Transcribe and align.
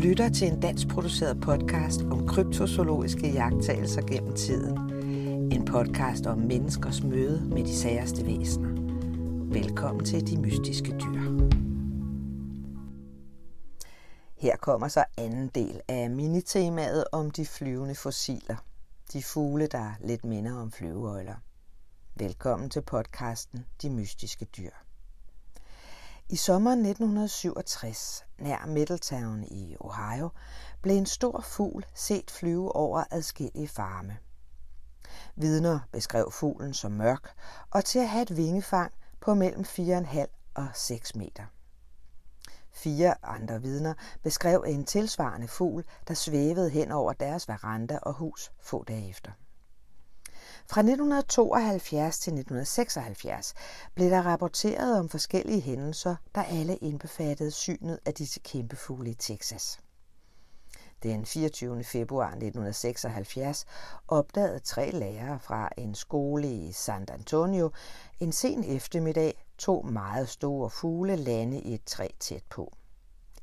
lytter 0.00 0.28
til 0.28 0.48
en 0.52 0.60
dansk 0.60 0.88
produceret 0.88 1.40
podcast 1.40 2.00
om 2.02 2.28
kryptozoologiske 2.28 3.32
jagttagelser 3.32 4.02
gennem 4.02 4.36
tiden. 4.36 4.78
En 5.52 5.64
podcast 5.64 6.26
om 6.26 6.38
menneskers 6.38 7.02
møde 7.02 7.48
med 7.48 7.64
de 7.64 7.76
særste 7.76 8.26
væsener. 8.26 8.68
Velkommen 9.52 10.04
til 10.04 10.26
De 10.26 10.40
Mystiske 10.40 10.90
Dyr. 10.90 11.48
Her 14.36 14.56
kommer 14.56 14.88
så 14.88 15.04
anden 15.16 15.48
del 15.48 15.80
af 15.88 16.10
minitemaet 16.10 17.04
om 17.12 17.30
de 17.30 17.46
flyvende 17.46 17.94
fossiler. 17.94 18.56
De 19.12 19.22
fugle, 19.22 19.66
der 19.66 19.92
lidt 20.00 20.24
minder 20.24 20.56
om 20.56 20.72
flyveøjler. 20.72 21.36
Velkommen 22.14 22.70
til 22.70 22.82
podcasten 22.82 23.66
De 23.82 23.90
Mystiske 23.90 24.44
Dyr. 24.44 24.89
I 26.30 26.36
sommeren 26.36 26.78
1967, 26.78 28.24
nær 28.38 28.66
Middletown 28.66 29.44
i 29.44 29.76
Ohio, 29.80 30.28
blev 30.82 30.96
en 30.96 31.06
stor 31.06 31.40
fugl 31.40 31.86
set 31.94 32.30
flyve 32.30 32.76
over 32.76 33.04
adskillige 33.10 33.68
farme. 33.68 34.18
Vidner 35.36 35.80
beskrev 35.92 36.30
fuglen 36.32 36.74
som 36.74 36.92
mørk 36.92 37.34
og 37.70 37.84
til 37.84 37.98
at 37.98 38.08
have 38.08 38.22
et 38.22 38.36
vingefang 38.36 38.92
på 39.20 39.34
mellem 39.34 39.62
4,5 39.62 40.26
og 40.54 40.66
6 40.74 41.16
meter. 41.16 41.44
Fire 42.72 43.14
andre 43.24 43.62
vidner 43.62 43.94
beskrev 44.22 44.64
en 44.66 44.84
tilsvarende 44.84 45.48
fugl, 45.48 45.84
der 46.08 46.14
svævede 46.14 46.70
hen 46.70 46.92
over 46.92 47.12
deres 47.12 47.48
veranda 47.48 47.98
og 48.02 48.12
hus 48.12 48.52
få 48.60 48.84
dage 48.84 49.10
efter. 49.10 49.30
Fra 50.70 50.80
1972 50.80 52.18
til 52.18 52.30
1976 52.30 53.54
blev 53.94 54.10
der 54.10 54.22
rapporteret 54.22 54.98
om 54.98 55.08
forskellige 55.08 55.60
hændelser, 55.60 56.16
der 56.34 56.42
alle 56.42 56.76
indbefattede 56.76 57.50
synet 57.50 57.98
af 58.06 58.14
disse 58.14 58.40
kæmpefugle 58.40 59.10
i 59.10 59.14
Texas. 59.14 59.80
Den 61.02 61.26
24. 61.26 61.84
februar 61.84 62.26
1976 62.26 63.64
opdagede 64.08 64.58
tre 64.58 64.90
lærere 64.90 65.40
fra 65.40 65.68
en 65.76 65.94
skole 65.94 66.52
i 66.52 66.72
San 66.72 67.06
Antonio 67.10 67.70
en 68.20 68.32
sen 68.32 68.64
eftermiddag 68.64 69.44
to 69.58 69.82
meget 69.82 70.28
store 70.28 70.70
fugle 70.70 71.16
lande 71.16 71.60
i 71.60 71.74
et 71.74 71.84
træ 71.84 72.08
tæt 72.20 72.44
på. 72.50 72.72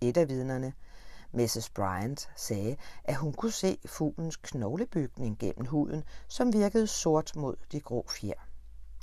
Et 0.02 0.18
af 0.18 0.30
vidnerne, 0.30 0.74
Mrs. 1.32 1.70
Bryant 1.70 2.30
sagde, 2.36 2.78
at 3.04 3.16
hun 3.16 3.34
kunne 3.34 3.52
se 3.52 3.78
fuglens 3.86 4.36
knoglebygning 4.36 5.38
gennem 5.40 5.66
huden, 5.66 6.04
som 6.28 6.54
virkede 6.54 6.88
sort 6.88 7.36
mod 7.36 7.56
de 7.72 7.80
grå 7.80 8.06
fjer. 8.10 8.48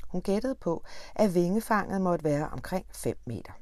Hun 0.08 0.22
gættede 0.22 0.55
på, 0.55 0.84
at 1.14 1.34
vingefanget 1.34 2.00
måtte 2.00 2.25
være 2.25 2.48
omkring 2.48 2.86
5 2.91 3.19
meter. 3.27 3.53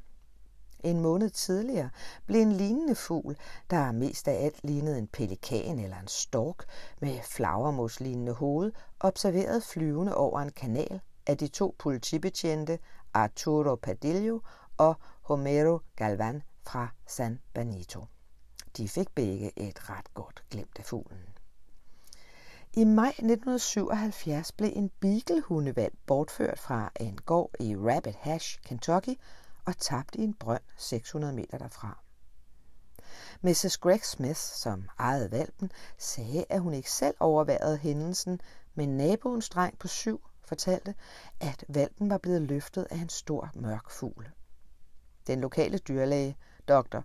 En 0.81 1.01
måned 1.01 1.31
tidligere 1.31 1.91
blev 2.27 2.43
en 2.43 2.53
lignende 2.53 2.95
fugl, 2.95 3.37
der 3.71 3.93
mest 3.93 4.29
af 4.29 4.45
alt 4.45 4.65
lignede 4.65 4.99
en 4.99 5.07
pelikan 5.07 5.79
eller 5.79 5.99
en 5.99 6.09
stork 6.09 6.65
med 7.01 7.19
flagermuslignende 7.23 8.33
hoved, 8.33 8.73
observeret 9.01 9.63
flyvende 9.63 10.15
over 10.15 10.41
en 10.41 10.53
kanal 10.53 11.01
af 11.27 11.39
de 11.39 11.49
to 11.49 11.75
politibetjente 11.79 12.79
Arturo 13.15 13.75
Padillo 13.75 14.41
og 14.77 14.95
Homero 15.23 15.79
Galvan 15.97 16.43
fra 16.67 16.89
San 17.07 17.39
Benito. 17.55 18.05
De 18.77 18.89
fik 18.89 19.15
begge 19.15 19.59
et 19.59 19.91
ret 19.91 20.15
godt 20.15 20.45
glemt 20.51 20.78
af 20.78 20.84
fuglen. 20.84 21.28
I 22.75 22.84
maj 22.84 23.09
1977 23.09 24.53
blev 24.53 24.73
en 24.75 24.91
beaglehundevalg 25.01 25.95
bortført 26.06 26.59
fra 26.59 26.91
en 27.01 27.17
gård 27.17 27.51
i 27.61 27.77
Rabbit 27.77 28.14
Hash, 28.14 28.59
Kentucky, 28.62 29.20
og 29.64 29.79
tabt 29.79 30.14
i 30.14 30.23
en 30.23 30.34
brønd 30.34 30.62
600 30.77 31.33
meter 31.33 31.59
derfra. 31.59 31.98
Mrs. 33.41 33.79
Greg 33.79 34.05
Smith, 34.05 34.39
som 34.39 34.89
ejede 34.98 35.30
valpen, 35.30 35.70
sagde, 35.98 36.45
at 36.48 36.61
hun 36.61 36.74
ikke 36.74 36.91
selv 36.91 37.14
overværede 37.20 37.77
hændelsen, 37.77 38.41
men 38.74 38.97
naboens 38.97 39.48
dreng 39.48 39.79
på 39.79 39.89
syv 39.89 40.20
fortalte, 40.45 40.95
at 41.41 41.64
valpen 41.68 42.11
var 42.11 42.18
blevet 42.18 42.42
løftet 42.42 42.86
af 42.91 42.97
en 42.97 43.08
stor 43.08 43.51
mørk 43.55 43.91
fugl. 43.91 44.30
Den 45.27 45.41
lokale 45.41 45.79
dyrlæge, 45.79 46.36
Dr. 46.68 47.01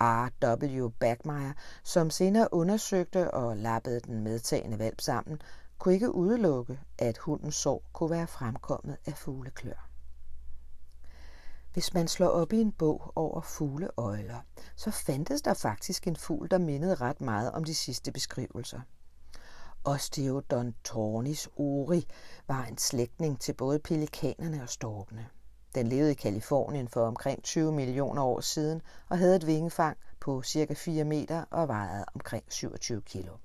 R.W. 0.00 0.88
Bagmeyer, 0.88 1.52
som 1.84 2.10
senere 2.10 2.54
undersøgte 2.54 3.30
og 3.30 3.56
lappede 3.56 4.00
den 4.00 4.20
medtagende 4.20 4.78
valp 4.78 5.00
sammen, 5.00 5.42
kunne 5.78 5.94
ikke 5.94 6.14
udelukke, 6.14 6.80
at 6.98 7.18
hundens 7.18 7.54
sår 7.54 7.82
kunne 7.92 8.10
være 8.10 8.26
fremkommet 8.26 8.96
af 9.06 9.16
fugleklør. 9.16 9.90
Hvis 11.72 11.94
man 11.94 12.08
slår 12.08 12.28
op 12.28 12.52
i 12.52 12.60
en 12.60 12.72
bog 12.72 13.12
over 13.16 13.40
fugleøjler, 13.40 14.40
så 14.76 14.90
fandtes 14.90 15.42
der 15.42 15.54
faktisk 15.54 16.06
en 16.06 16.16
fugl, 16.16 16.50
der 16.50 16.58
mindede 16.58 16.94
ret 16.94 17.20
meget 17.20 17.52
om 17.52 17.64
de 17.64 17.74
sidste 17.74 18.12
beskrivelser. 18.12 18.80
Osteodon 19.84 20.74
tornis 20.84 21.48
ori 21.56 22.06
var 22.48 22.64
en 22.64 22.78
slægtning 22.78 23.40
til 23.40 23.52
både 23.52 23.78
pelikanerne 23.78 24.62
og 24.62 24.68
storkene. 24.68 25.28
Den 25.74 25.86
levede 25.86 26.10
i 26.10 26.14
Kalifornien 26.14 26.88
for 26.88 27.06
omkring 27.06 27.42
20 27.42 27.72
millioner 27.72 28.22
år 28.22 28.40
siden 28.40 28.82
og 29.08 29.18
havde 29.18 29.36
et 29.36 29.46
vingefang 29.46 29.98
på 30.20 30.42
cirka 30.42 30.74
4 30.74 31.04
meter 31.04 31.44
og 31.50 31.68
vejede 31.68 32.04
omkring 32.14 32.44
27 32.48 33.02
kilo. 33.02 33.36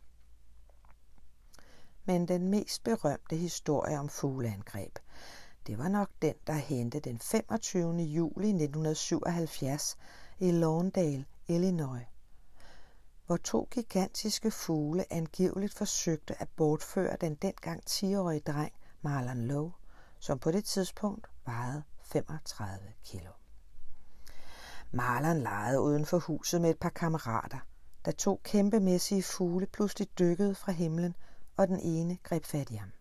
Men 2.05 2.27
den 2.27 2.47
mest 2.47 2.83
berømte 2.83 3.35
historie 3.35 3.99
om 3.99 4.09
fugleangreb, 4.09 4.99
det 5.67 5.77
var 5.77 5.87
nok 5.87 6.09
den, 6.21 6.33
der 6.47 6.53
hente 6.53 6.99
den 6.99 7.19
25. 7.19 7.95
juli 7.97 8.47
1977 8.47 9.97
i 10.39 10.51
Lawndale, 10.51 11.25
Illinois, 11.47 12.05
hvor 13.25 13.37
to 13.37 13.67
gigantiske 13.71 14.51
fugle 14.51 15.13
angiveligt 15.13 15.73
forsøgte 15.73 16.41
at 16.41 16.49
bortføre 16.49 17.17
den 17.21 17.35
dengang 17.35 17.83
10-årige 17.89 18.39
dreng 18.39 18.73
Marlon 19.01 19.47
Lowe, 19.47 19.71
som 20.19 20.39
på 20.39 20.51
det 20.51 20.65
tidspunkt 20.65 21.27
vejede 21.45 21.83
35 22.05 22.79
kilo. 23.03 23.31
Marlon 24.91 25.41
legede 25.41 25.81
uden 25.81 26.05
for 26.05 26.19
huset 26.19 26.61
med 26.61 26.69
et 26.69 26.79
par 26.79 26.89
kammerater, 26.89 27.59
da 28.05 28.11
to 28.11 28.41
kæmpemæssige 28.43 29.23
fugle 29.23 29.65
pludselig 29.65 30.07
dykkede 30.19 30.55
fra 30.55 30.71
himlen, 30.71 31.15
og 31.57 31.67
den 31.67 31.79
ene 31.79 32.17
greb 32.23 32.45
fat 32.45 32.69
i 32.69 32.75
ham. 32.75 32.91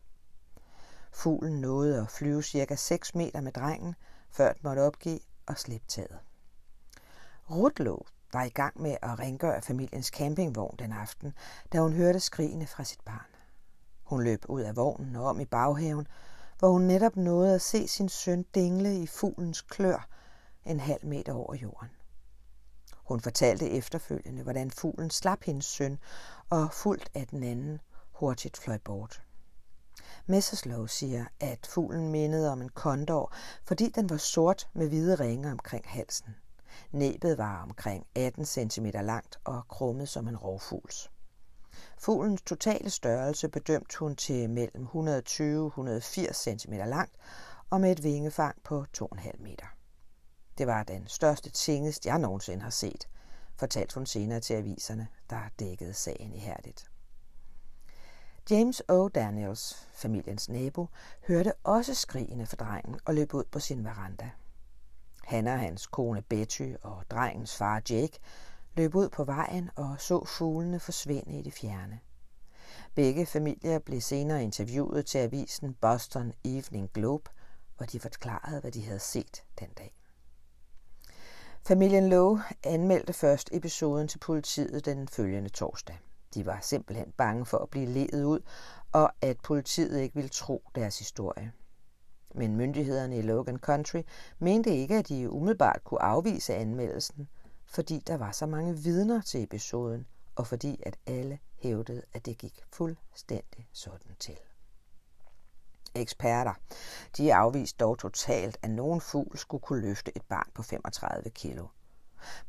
Fuglen 1.12 1.60
nåede 1.60 2.00
at 2.00 2.10
flyve 2.10 2.42
cirka 2.42 2.76
6 2.76 3.15
meter 3.15 3.41
med 3.41 3.53
drengen, 3.53 3.94
før 4.31 4.53
den 4.53 4.60
måtte 4.65 4.81
opgive 4.81 5.21
og 5.47 5.59
slippe 5.59 5.86
taget. 5.88 6.19
Rutlo 7.50 8.06
var 8.32 8.42
i 8.42 8.48
gang 8.48 8.82
med 8.82 8.97
at 9.03 9.19
rengøre 9.19 9.62
familiens 9.62 10.06
campingvogn 10.06 10.76
den 10.78 10.92
aften, 10.92 11.32
da 11.72 11.78
hun 11.78 11.92
hørte 11.92 12.21
skrigene 12.21 12.66
fra 12.66 12.84
sit 12.84 13.00
barn. 13.04 13.26
Hun 14.04 14.25
løb 14.25 14.44
ud 14.48 14.60
af 14.60 14.76
vognen 14.76 15.16
og 15.16 15.25
om 15.25 15.41
i 15.41 15.44
baghaven, 15.44 16.06
hvor 16.59 16.69
hun 16.70 16.82
netop 16.82 17.16
nåede 17.16 17.54
at 17.54 17.62
se 17.62 17.88
sin 17.88 18.09
søn 18.09 18.44
dingle 18.54 18.98
i 18.98 19.06
fuglens 19.06 19.60
klør 19.60 20.09
en 20.66 20.81
halv 20.81 21.06
meter 21.06 21.32
over 21.32 21.54
jorden. 21.54 21.88
Hun 22.94 23.20
fortalte 23.20 23.70
efterfølgende, 23.70 24.42
hvordan 24.42 24.70
fuglen 24.70 25.10
slap 25.10 25.44
hendes 25.44 25.66
søn 25.66 25.98
og 26.50 26.72
fuldt 26.72 27.10
af 27.15 27.26
den 27.26 27.42
anden 27.42 27.81
hurtigt 28.12 28.56
fløj 28.56 28.78
bort. 28.78 29.22
Messerslov 30.26 30.88
siger, 30.88 31.25
at 31.41 31.66
fuglen 31.66 32.09
mindede 32.09 32.53
om 32.53 32.62
en 32.62 32.69
kondor, 32.69 33.32
fordi 33.65 33.88
den 33.88 34.10
var 34.10 34.16
sort 34.16 34.69
med 34.72 34.88
hvide 34.88 35.15
ringe 35.15 35.50
omkring 35.50 35.84
halsen. 35.88 36.34
Næbet 36.92 37.38
var 37.38 37.62
omkring 37.62 38.06
18 38.15 38.44
cm 38.44 38.86
langt 38.86 39.38
og 39.44 39.69
krummet 39.69 40.09
som 40.09 40.28
en 40.28 40.36
rovfugls. 40.36 41.10
Fuglens 41.99 42.43
totale 42.43 42.91
størrelse 42.91 43.49
bedømte 43.49 43.99
hun 43.99 44.17
til 44.17 44.51
mellem 44.51 44.87
120-180 44.87 46.33
cm 46.33 46.73
langt 46.73 47.15
og 47.71 47.81
med 47.81 47.93
et 47.93 48.03
vingefang 48.03 48.63
på 48.65 48.84
2,5 48.98 49.43
meter. 49.43 49.66
Det 50.59 50.66
var 50.66 50.83
den 50.83 51.07
største 51.07 51.51
tingest, 51.51 52.07
jeg 52.07 52.19
nogensinde 52.19 52.63
har 52.63 52.71
set, 52.71 53.09
fortalte 53.57 53.95
hun 53.95 54.07
senere 54.07 54.41
til 54.41 54.54
aviserne, 54.54 55.09
der 55.31 55.41
dækkede 55.59 55.95
sagen 55.95 56.33
ihærdigt. 56.33 56.91
James 58.51 58.83
O. 58.89 59.09
Daniels, 59.09 59.89
familiens 59.93 60.48
nabo, 60.48 60.87
hørte 61.27 61.53
også 61.63 61.95
skrigene 61.95 62.47
fra 62.47 62.57
drengen 62.57 63.01
og 63.04 63.15
løb 63.15 63.34
ud 63.34 63.45
på 63.45 63.60
sin 63.60 63.84
veranda. 63.84 64.31
Han 65.25 65.47
og 65.47 65.59
hans 65.59 65.87
kone 65.87 66.22
Betty 66.22 66.72
og 66.83 67.04
drengens 67.10 67.57
far 67.57 67.83
Jake 67.91 68.19
løb 68.74 68.94
ud 68.94 69.09
på 69.09 69.24
vejen 69.24 69.71
og 69.76 69.97
så 69.98 70.24
fuglene 70.24 70.80
forsvinde 70.80 71.38
i 71.38 71.42
det 71.42 71.53
fjerne. 71.53 72.00
Begge 72.94 73.26
familier 73.26 73.78
blev 73.78 74.00
senere 74.00 74.42
interviewet 74.42 75.06
til 75.06 75.18
avisen 75.18 75.74
Boston 75.74 76.32
Evening 76.44 76.91
Globe, 76.94 77.30
hvor 77.76 77.86
de 77.86 78.00
forklarede, 78.00 78.60
hvad 78.60 78.72
de 78.72 78.84
havde 78.84 78.98
set 78.98 79.44
den 79.60 79.68
dag. 79.78 79.94
Familien 81.66 82.09
Lowe 82.09 82.42
anmeldte 82.65 83.12
først 83.12 83.48
episoden 83.53 84.09
til 84.09 84.18
politiet 84.18 84.84
den 84.84 85.09
følgende 85.09 85.48
torsdag. 85.48 85.98
De 86.34 86.47
var 86.47 86.59
simpelthen 86.62 87.12
bange 87.16 87.47
for 87.47 87.59
at 87.59 87.71
blive 87.71 87.86
ledet 87.86 88.24
ud, 88.24 88.41
og 88.92 89.12
at 89.21 89.36
politiet 89.44 90.00
ikke 90.00 90.15
ville 90.15 90.28
tro 90.28 90.62
deres 90.74 90.98
historie. 90.98 91.53
Men 92.34 92.56
myndighederne 92.56 93.18
i 93.18 93.22
Logan 93.22 93.59
Country 93.59 94.03
mente 94.38 94.71
ikke, 94.71 94.97
at 94.97 95.09
de 95.09 95.30
umiddelbart 95.30 95.84
kunne 95.84 96.03
afvise 96.03 96.54
anmeldelsen, 96.54 97.28
fordi 97.74 97.98
der 98.06 98.16
var 98.16 98.32
så 98.32 98.47
mange 98.47 98.76
vidner 98.76 99.21
til 99.22 99.42
episoden, 99.42 100.06
og 100.36 100.47
fordi 100.47 100.80
at 100.86 100.97
alle 101.06 101.38
hævdede, 101.59 102.03
at 102.12 102.26
det 102.26 102.38
gik 102.38 102.60
fuldstændig 102.72 103.68
sådan 103.72 104.16
til. 104.21 104.38
Eksperter 105.94 106.54
de 107.16 107.34
afviste 107.34 107.76
dog 107.78 107.98
totalt, 107.98 108.59
at 108.62 108.71
nogen 108.71 109.00
fugl 109.00 109.38
skulle 109.38 109.60
kunne 109.60 109.80
løfte 109.80 110.16
et 110.16 110.22
barn 110.28 110.50
på 110.54 110.62
35 110.62 111.30
kilo. 111.30 111.66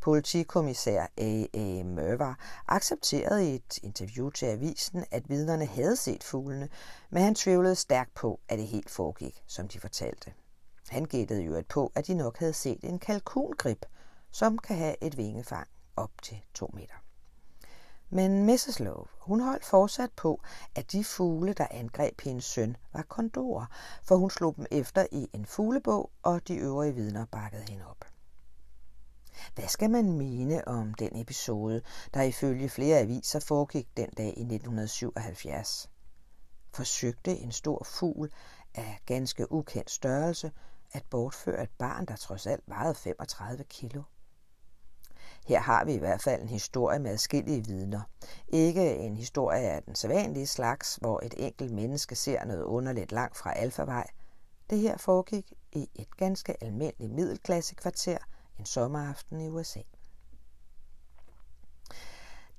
Politikommissær 0.01 1.07
A.A. 1.17 1.83
Mørvar 1.83 2.39
accepterede 2.67 3.51
i 3.51 3.55
et 3.55 3.77
interview 3.83 4.29
til 4.29 4.45
avisen, 4.45 5.05
at 5.11 5.29
vidnerne 5.29 5.65
havde 5.65 5.95
set 5.95 6.23
fuglene, 6.23 6.69
men 7.09 7.23
han 7.23 7.35
tvivlede 7.35 7.75
stærkt 7.75 8.13
på, 8.13 8.39
at 8.49 8.59
det 8.59 8.67
helt 8.67 8.89
foregik, 8.89 9.43
som 9.47 9.67
de 9.67 9.79
fortalte. 9.79 10.33
Han 10.87 11.05
gættede 11.05 11.41
jo 11.41 11.55
et 11.55 11.67
på, 11.67 11.91
at 11.95 12.07
de 12.07 12.13
nok 12.13 12.37
havde 12.37 12.53
set 12.53 12.83
en 12.83 12.99
kalkungrib, 12.99 13.85
som 14.35 14.57
kan 14.57 14.77
have 14.77 14.95
et 15.01 15.17
vingefang 15.17 15.67
op 15.95 16.11
til 16.23 16.41
2 16.53 16.69
meter. 16.73 16.93
Men 18.09 18.45
Mrs. 18.45 18.79
Love, 18.79 19.05
hun 19.19 19.39
holdt 19.39 19.65
fortsat 19.65 20.11
på, 20.15 20.41
at 20.75 20.91
de 20.91 21.03
fugle, 21.03 21.53
der 21.53 21.67
angreb 21.71 22.21
hendes 22.21 22.45
søn, 22.45 22.77
var 22.93 23.01
kondorer, 23.01 23.65
for 24.03 24.15
hun 24.15 24.29
slog 24.29 24.55
dem 24.55 24.65
efter 24.71 25.07
i 25.11 25.29
en 25.33 25.45
fuglebog, 25.45 26.11
og 26.23 26.47
de 26.47 26.55
øvrige 26.55 26.95
vidner 26.95 27.25
bakkede 27.25 27.65
hende 27.69 27.87
op. 27.89 28.05
Hvad 29.55 29.67
skal 29.67 29.89
man 29.89 30.11
mene 30.11 30.67
om 30.67 30.93
den 30.93 31.15
episode, 31.21 31.81
der 32.13 32.21
ifølge 32.21 32.69
flere 32.69 32.99
aviser 32.99 33.39
foregik 33.39 33.87
den 33.97 34.09
dag 34.09 34.33
i 34.37 34.41
1977? 34.41 35.89
Forsøgte 36.73 37.37
en 37.37 37.51
stor 37.51 37.83
fugl 37.83 38.31
af 38.73 38.99
ganske 39.05 39.51
ukendt 39.51 39.91
størrelse 39.91 40.51
at 40.91 41.03
bortføre 41.09 41.63
et 41.63 41.71
barn, 41.77 42.05
der 42.05 42.15
trods 42.15 42.47
alt 42.47 42.63
vejede 42.67 42.95
35 42.95 43.63
kilo? 43.63 44.01
Her 45.45 45.59
har 45.59 45.85
vi 45.85 45.93
i 45.93 45.97
hvert 45.97 46.21
fald 46.21 46.41
en 46.41 46.49
historie 46.49 46.99
med 46.99 47.11
adskillige 47.11 47.65
vidner. 47.65 48.01
Ikke 48.47 48.95
en 48.95 49.15
historie 49.15 49.69
af 49.69 49.83
den 49.83 49.95
sædvanlige 49.95 50.47
slags, 50.47 50.95
hvor 50.95 51.19
et 51.23 51.33
enkelt 51.37 51.71
menneske 51.71 52.15
ser 52.15 52.45
noget 52.45 52.63
underligt 52.63 53.11
langt 53.11 53.37
fra 53.37 53.53
alfavej. 53.53 54.07
Det 54.69 54.79
her 54.79 54.97
foregik 54.97 55.53
i 55.71 55.89
et 55.95 56.17
ganske 56.17 56.63
almindeligt 56.63 57.13
middelklassekvarter 57.13 58.17
en 58.59 58.65
sommeraften 58.65 59.41
i 59.41 59.49
USA. 59.49 59.81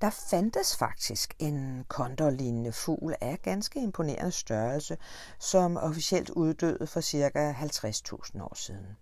Der 0.01 0.09
fandtes 0.09 0.77
faktisk 0.77 1.35
en 1.39 1.85
kondorlignende 1.87 2.71
fugl 2.71 3.15
af 3.21 3.39
ganske 3.41 3.81
imponerende 3.81 4.31
størrelse, 4.31 4.97
som 5.39 5.77
officielt 5.77 6.29
uddøde 6.29 6.87
for 6.87 7.01
ca. 7.01 7.51
50.000 7.51 8.43
år 8.43 8.55
siden. 8.55 8.97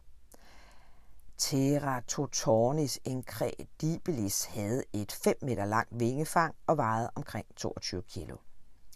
Teratotornis 1.37 2.99
incredibilis 3.05 4.45
havde 4.45 4.83
et 4.93 5.11
5 5.11 5.35
meter 5.41 5.65
langt 5.65 5.99
vingefang 5.99 6.55
og 6.67 6.77
vejede 6.77 7.11
omkring 7.15 7.45
22 7.55 8.01
kilo. 8.01 8.37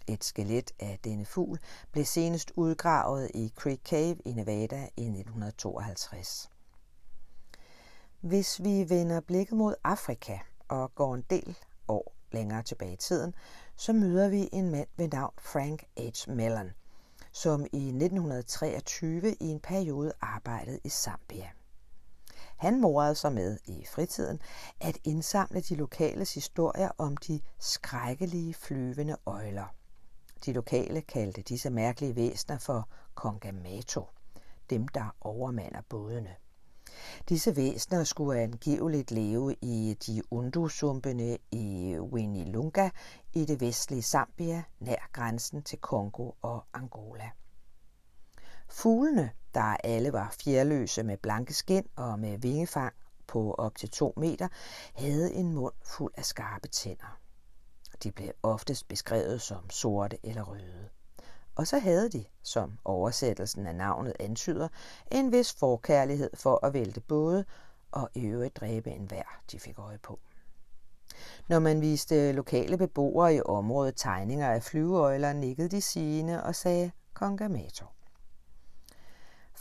Et 0.08 0.24
skelet 0.24 0.72
af 0.80 1.00
denne 1.04 1.26
fugl 1.26 1.60
blev 1.92 2.06
senest 2.06 2.52
udgravet 2.56 3.32
i 3.34 3.54
Creek 3.56 3.80
Cave 3.86 4.16
i 4.26 4.32
Nevada 4.32 4.90
i 4.98 5.04
1952. 5.04 6.50
Hvis 8.22 8.64
vi 8.64 8.90
vender 8.90 9.20
blikket 9.20 9.58
mod 9.58 9.76
Afrika 9.84 10.40
og 10.68 10.96
går 10.96 11.16
en 11.16 11.24
del 11.30 11.58
år 11.88 12.14
længere 12.32 12.64
tilbage 12.64 12.94
i 12.94 12.98
tiden, 12.98 13.34
så 13.76 13.94
møder 13.94 14.30
vi 14.30 14.50
en 14.52 14.72
mand 14.72 14.88
ved 14.98 15.08
navn 15.08 15.34
Frank 15.38 15.84
H. 15.98 16.30
Mellon, 16.30 16.72
som 17.32 17.66
i 17.74 17.88
1923 17.88 19.36
i 19.40 19.46
en 19.46 19.60
periode 19.60 20.14
arbejdede 20.22 20.80
i 20.84 20.90
Zambia. 20.90 21.50
Han 22.60 22.82
morede 22.82 23.16
sig 23.16 23.34
med 23.34 23.58
i 23.66 23.86
fritiden 23.86 24.42
at 24.82 24.98
indsamle 25.04 25.62
de 25.62 25.76
lokales 25.76 26.34
historier 26.34 26.90
om 26.98 27.18
de 27.18 27.42
skrækkelige 27.60 28.54
flyvende 28.54 29.18
øjler. 29.26 29.66
De 30.46 30.54
lokale 30.54 31.02
kaldte 31.02 31.42
disse 31.42 31.70
mærkelige 31.70 32.16
væsener 32.16 32.58
for 32.58 32.90
kongamato, 33.16 34.06
dem 34.70 34.88
der 34.88 35.16
overmander 35.22 35.82
bådene. 35.90 36.36
Disse 37.30 37.56
væsener 37.56 38.04
skulle 38.04 38.42
angiveligt 38.42 39.12
leve 39.12 39.56
i 39.62 39.98
de 40.08 40.22
undusumpene 40.32 41.38
i 41.52 41.98
Winilunga 42.00 42.90
i 43.34 43.46
det 43.46 43.62
vestlige 43.62 44.02
Zambia, 44.02 44.64
nær 44.80 45.10
grænsen 45.14 45.64
til 45.64 45.80
Kongo 45.80 46.32
og 46.42 46.66
Angola. 46.74 47.30
Fuglene, 48.70 49.32
der 49.54 49.78
alle 49.84 50.14
var 50.14 50.36
fjerløse 50.44 51.04
med 51.04 51.18
blanke 51.18 51.54
skin 51.54 51.88
og 51.96 52.20
med 52.20 52.38
vingefang 52.38 52.94
på 53.28 53.54
op 53.54 53.76
til 53.76 53.90
to 53.90 54.14
meter, 54.18 54.48
havde 54.96 55.34
en 55.34 55.54
mund 55.54 55.74
fuld 55.84 56.14
af 56.18 56.26
skarpe 56.26 56.68
tænder. 56.68 57.20
De 58.04 58.12
blev 58.12 58.32
oftest 58.44 58.88
beskrevet 58.88 59.42
som 59.42 59.70
sorte 59.70 60.18
eller 60.24 60.44
røde. 60.44 60.90
Og 61.56 61.68
så 61.68 61.80
havde 61.80 62.10
de, 62.10 62.26
som 62.44 62.80
oversættelsen 62.86 63.68
af 63.68 63.76
navnet 63.76 64.14
antyder, 64.20 64.68
en 65.12 65.32
vis 65.32 65.54
forkærlighed 65.54 66.30
for 66.34 66.66
at 66.66 66.74
vælte 66.74 67.02
både 67.02 67.46
og 67.92 68.10
i 68.14 68.26
øvrigt 68.26 68.56
dræbe 68.56 68.92
enhver, 68.92 69.42
de 69.52 69.60
fik 69.60 69.80
øje 69.80 69.98
på. 69.98 70.20
Når 71.48 71.60
man 71.60 71.82
viste 71.82 72.32
lokale 72.32 72.78
beboere 72.78 73.36
i 73.36 73.42
området 73.42 73.94
tegninger 73.98 74.52
af 74.52 74.64
flyveøjler, 74.64 75.34
nikkede 75.34 75.70
de 75.70 75.82
sigende 75.82 76.44
og 76.44 76.56
sagde 76.56 76.92
kongamator. 77.14 77.94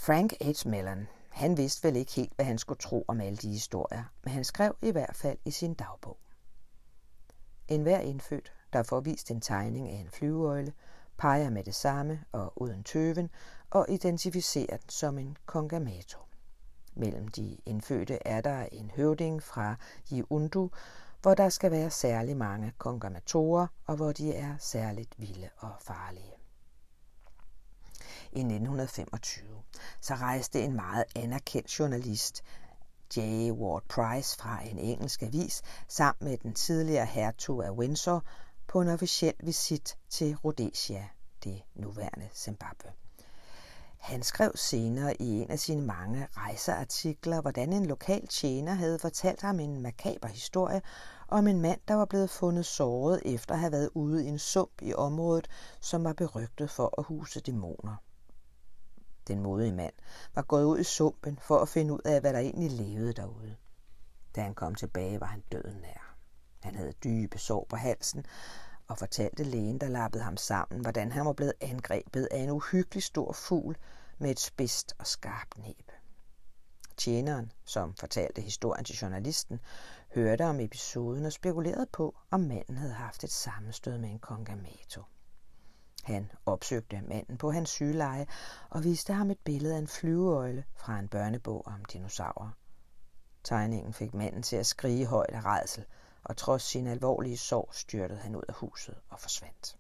Frank 0.01 0.33
H. 0.41 0.67
Mellon, 0.67 1.09
han 1.31 1.57
vidste 1.57 1.89
vel 1.89 1.97
ikke 1.97 2.13
helt, 2.13 2.33
hvad 2.35 2.45
han 2.45 2.59
skulle 2.59 2.79
tro 2.79 3.05
om 3.09 3.21
alle 3.21 3.37
de 3.37 3.49
historier, 3.49 4.05
men 4.25 4.33
han 4.33 4.45
skrev 4.45 4.77
i 4.83 4.91
hvert 4.91 5.17
fald 5.17 5.39
i 5.45 5.51
sin 5.51 5.75
dagbog. 5.75 6.19
En 7.69 7.83
hver 7.83 7.99
indfødt, 7.99 8.53
der 8.73 8.83
får 8.83 9.01
vist 9.01 9.31
en 9.31 9.41
tegning 9.41 9.89
af 9.89 9.97
en 9.97 10.11
flyveøjle, 10.11 10.73
peger 11.17 11.51
med 11.51 11.65
det 11.65 11.75
samme 11.75 12.25
og 12.33 12.53
uden 12.63 12.85
tøven 12.85 13.31
og 13.71 13.87
identificerer 13.89 14.77
den 14.77 14.89
som 14.89 15.19
en 15.19 15.37
kongamato. 15.47 16.19
Mellem 16.95 17.29
de 17.29 17.59
indfødte 17.67 18.19
er 18.27 18.41
der 18.41 18.67
en 18.73 18.91
høvding 18.97 19.43
fra 19.43 19.75
Yiundu, 20.13 20.71
hvor 21.23 21.35
der 21.35 21.49
skal 21.49 21.71
være 21.71 21.91
særlig 21.91 22.37
mange 22.37 22.73
kongamatorer, 22.79 23.67
og 23.87 23.97
hvor 23.97 24.13
de 24.13 24.35
er 24.35 24.55
særligt 24.59 25.15
vilde 25.21 25.49
og 25.59 25.71
farlige. 25.81 26.38
I 28.33 28.39
1925 28.39 29.63
så 30.01 30.15
rejste 30.15 30.61
en 30.61 30.77
meget 30.77 31.05
anerkendt 31.17 31.79
journalist, 31.79 32.43
J. 33.17 33.21
Ward 33.51 33.83
Price 33.89 34.39
fra 34.39 34.63
en 34.65 34.79
engelsk 34.79 35.23
avis, 35.23 35.63
sammen 35.89 36.31
med 36.31 36.39
den 36.39 36.55
tidligere 36.55 37.07
hertug 37.07 37.63
af 37.63 37.71
Windsor 37.71 38.25
på 38.67 38.81
en 38.81 38.89
officiel 38.89 39.35
visit 39.41 39.99
til 40.11 40.37
Rhodesia, 40.37 41.09
det 41.45 41.63
nuværende 41.75 42.29
Zimbabwe. 42.35 42.91
Han 43.99 44.23
skrev 44.23 44.53
senere 44.55 45.23
i 45.23 45.41
en 45.41 45.51
af 45.51 45.59
sine 45.59 45.83
mange 45.83 46.29
rejseartikler, 46.37 47.41
hvordan 47.41 47.73
en 47.73 47.87
lokal 47.87 48.27
tjener 48.27 48.75
havde 48.75 48.99
fortalt 48.99 49.43
ham 49.43 49.61
en 49.61 49.83
makaber 49.83 50.29
historie 50.29 50.83
om 51.29 51.47
en 51.47 51.61
mand, 51.61 51.81
der 51.89 51.95
var 51.95 52.05
blevet 52.05 52.31
fundet 52.31 52.67
såret 52.67 53.23
efter 53.25 53.55
at 53.55 53.61
have 53.61 53.73
været 53.73 53.91
ude 53.95 54.25
i 54.25 54.29
en 54.29 54.39
sump 54.39 54.83
i 54.83 54.95
området, 54.95 55.49
som 55.81 56.05
var 56.05 56.13
berygtet 56.13 56.71
for 56.71 56.95
at 56.99 57.05
huse 57.05 57.41
dæmoner. 57.41 57.97
Den 59.29 59.41
modige 59.41 59.73
mand 59.73 59.95
var 60.35 60.43
gået 60.43 60.65
ud 60.65 60.79
i 60.79 60.85
sumpen 60.85 61.39
for 61.43 61.59
at 61.59 61.69
finde 61.69 61.95
ud 61.95 62.01
af, 62.05 62.21
hvad 62.21 62.33
der 62.33 62.39
egentlig 62.39 62.71
levede 62.71 63.13
derude. 63.13 63.57
Da 64.37 64.43
han 64.43 64.55
kom 64.55 64.75
tilbage, 64.75 65.21
var 65.21 65.27
han 65.27 65.43
døden 65.53 65.77
nær. 65.77 66.17
Han 66.61 66.75
havde 66.75 66.93
dybe 66.93 67.39
sår 67.39 67.67
på 67.69 67.77
halsen, 67.77 68.25
og 68.89 68.99
fortalte 68.99 69.45
lægen, 69.45 69.79
der 69.79 69.89
lappede 69.89 70.23
ham 70.23 70.37
sammen, 70.37 70.81
hvordan 70.81 71.13
han 71.13 71.27
var 71.27 71.33
blevet 71.33 71.53
angrebet 71.61 72.29
af 72.31 72.39
en 72.39 72.51
uhyggelig 72.51 73.03
stor 73.03 73.33
fugl 73.33 73.77
med 74.19 74.31
et 74.31 74.41
spidst 74.41 74.95
og 74.99 75.07
skarpt 75.07 75.59
næb. 75.59 75.91
Tjeneren, 76.99 77.53
som 77.65 77.95
fortalte 77.95 78.43
historien 78.43 78.85
til 78.85 78.97
journalisten, 78.97 79.61
hørte 80.15 80.45
om 80.45 80.61
episoden 80.61 81.27
og 81.27 81.33
spekulerede 81.33 81.87
på, 81.93 82.17
om 82.31 82.41
manden 82.41 82.77
havde 82.77 82.93
haft 82.93 83.25
et 83.25 83.33
sammenstød 83.33 83.99
med 83.99 84.11
en 84.11 84.19
kongamato. 84.19 85.03
Han 86.05 86.31
opsøgte 86.47 87.03
manden 87.09 87.39
på 87.39 87.51
hans 87.51 87.71
sygeleje 87.71 88.27
og 88.71 88.85
viste 88.85 89.13
ham 89.13 89.31
et 89.31 89.39
billede 89.45 89.75
af 89.75 89.79
en 89.79 89.89
flyveøjle 89.89 90.65
fra 90.75 90.99
en 90.99 91.09
børnebog 91.09 91.67
om 91.67 91.85
dinosaurer. 91.85 92.51
Tegningen 93.45 93.93
fik 93.93 94.15
manden 94.15 94.43
til 94.43 94.57
at 94.57 94.67
skrige 94.67 95.07
højt 95.07 95.31
af 95.31 95.45
redsel, 95.45 95.85
og 96.25 96.37
trods 96.37 96.63
sin 96.63 96.87
alvorlige 96.87 97.37
sorg 97.37 97.69
styrtede 97.73 98.21
han 98.21 98.37
ud 98.37 98.43
af 98.49 98.55
huset 98.55 98.95
og 99.09 99.21
forsvandt. 99.21 99.77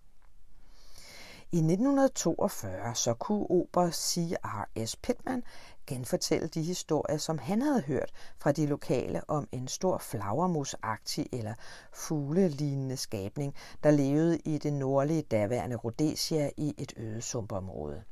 I 1.52 1.56
1942 1.56 2.94
så 2.94 3.14
kunne 3.14 3.50
ober 3.50 3.90
C.R.S. 3.90 4.96
Pittman 4.96 5.42
genfortælle 5.88 6.48
de 6.48 6.62
historier, 6.62 7.18
som 7.18 7.38
han 7.38 7.62
havde 7.62 7.80
hørt 7.80 8.12
fra 8.38 8.52
de 8.52 8.66
lokale 8.66 9.30
om 9.30 9.48
en 9.52 9.68
stor 9.68 9.98
flagermusagtig 9.98 11.26
eller 11.32 11.54
fuglelignende 11.92 12.96
skabning, 12.96 13.54
der 13.82 13.90
levede 13.90 14.38
i 14.38 14.58
det 14.58 14.72
nordlige 14.72 15.22
daværende 15.22 15.76
Rhodesia 15.76 16.50
i 16.56 16.74
et 16.78 16.92
øde 16.96 17.22
sumpområde. 17.22 18.02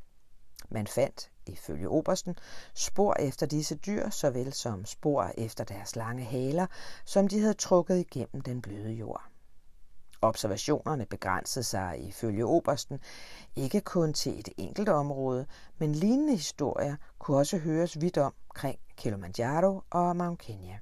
Man 0.69 0.87
fandt, 0.87 1.31
ifølge 1.47 1.89
obersten, 1.89 2.37
spor 2.75 3.15
efter 3.15 3.47
disse 3.47 3.75
dyr, 3.75 4.11
såvel 4.11 4.53
som 4.53 4.85
spor 4.85 5.33
efter 5.39 5.65
deres 5.65 5.97
lange 5.97 6.25
haler, 6.25 6.67
som 7.05 7.29
de 7.29 7.41
havde 7.41 7.55
trukket 7.55 7.99
igennem 7.99 8.41
den 8.41 8.63
bløde 8.63 8.93
jord. 8.93 9.36
Observationerne 10.23 11.07
begrænsede 11.07 11.65
sig 11.65 12.09
ifølge 12.09 12.45
obersten 12.45 13.01
ikke 13.57 13.81
kun 13.81 14.13
til 14.13 14.39
et 14.39 14.49
enkelt 14.57 14.89
område, 14.89 15.47
men 15.79 15.95
lignende 15.95 16.33
historier 16.33 16.97
kunne 17.19 17.37
også 17.37 17.59
høres 17.59 18.01
vidt 18.01 18.19
omkring 18.19 18.79
Kilimanjaro 18.97 19.83
og 19.91 20.17
Mount 20.17 20.39
Kenya. 20.39 20.79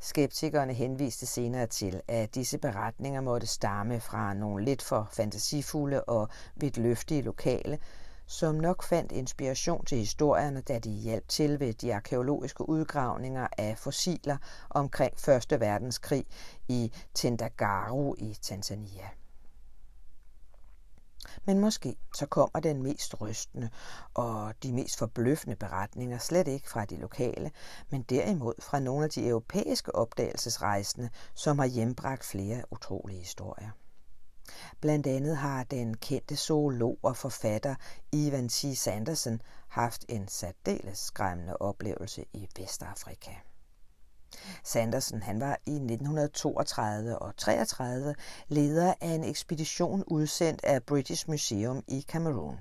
Skeptikerne 0.00 0.72
henviste 0.72 1.26
senere 1.26 1.66
til, 1.66 2.00
at 2.08 2.34
disse 2.34 2.58
beretninger 2.58 3.20
måtte 3.20 3.46
stamme 3.46 4.00
fra 4.00 4.34
nogle 4.34 4.64
lidt 4.64 4.82
for 4.82 5.08
fantasifulde 5.12 6.04
og 6.04 6.28
vidtløftige 6.56 7.22
lokale, 7.22 7.78
som 8.26 8.54
nok 8.54 8.82
fandt 8.82 9.12
inspiration 9.12 9.84
til 9.84 9.98
historierne, 9.98 10.60
da 10.60 10.78
de 10.78 10.90
hjalp 10.90 11.28
til 11.28 11.60
ved 11.60 11.72
de 11.72 11.94
arkeologiske 11.94 12.68
udgravninger 12.68 13.48
af 13.58 13.78
fossiler 13.78 14.36
omkring 14.70 15.14
1. 15.52 15.60
verdenskrig 15.60 16.24
i 16.68 16.92
Tendagaru 17.14 18.14
i 18.18 18.36
Tanzania. 18.42 19.08
Men 21.44 21.60
måske 21.60 21.96
så 22.14 22.26
kommer 22.26 22.60
den 22.60 22.82
mest 22.82 23.20
rystende 23.20 23.70
og 24.14 24.54
de 24.62 24.72
mest 24.72 24.98
forbløffende 24.98 25.56
beretninger 25.56 26.18
slet 26.18 26.48
ikke 26.48 26.70
fra 26.70 26.84
de 26.84 26.96
lokale, 26.96 27.50
men 27.90 28.02
derimod 28.02 28.54
fra 28.62 28.80
nogle 28.80 29.04
af 29.04 29.10
de 29.10 29.28
europæiske 29.28 29.94
opdagelsesrejsende, 29.94 31.10
som 31.34 31.58
har 31.58 31.66
hjembragt 31.66 32.24
flere 32.24 32.62
utrolige 32.70 33.18
historier. 33.18 33.70
Blandt 34.80 35.06
andet 35.06 35.36
har 35.36 35.64
den 35.64 35.96
kendte 35.96 36.36
zoolog 36.36 36.98
og 37.02 37.16
forfatter 37.16 37.74
Ivan 38.12 38.48
T. 38.48 38.64
Sanderson 38.76 39.40
haft 39.68 40.04
en 40.08 40.28
særdeles 40.28 40.98
skræmmende 40.98 41.56
oplevelse 41.56 42.24
i 42.32 42.48
Vestafrika. 42.58 43.30
Sanderson 44.64 45.22
han 45.22 45.40
var 45.40 45.58
i 45.66 45.74
1932 45.74 47.18
og 47.18 47.36
33 47.36 48.14
leder 48.48 48.94
af 49.00 49.08
en 49.08 49.24
ekspedition 49.24 50.04
udsendt 50.06 50.64
af 50.64 50.82
British 50.82 51.28
Museum 51.28 51.82
i 51.88 52.04
Cameroon. 52.08 52.58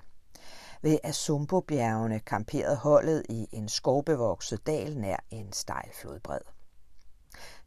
Ved 0.82 0.98
Asumbo-bjergene 1.04 2.20
kamperede 2.20 2.76
holdet 2.76 3.24
i 3.30 3.48
en 3.52 3.70
skovbevokset 3.70 4.68
dal 4.68 4.98
nær 4.98 5.18
en 5.32 5.54
stejl 5.54 5.90
flodbred. 5.94 6.42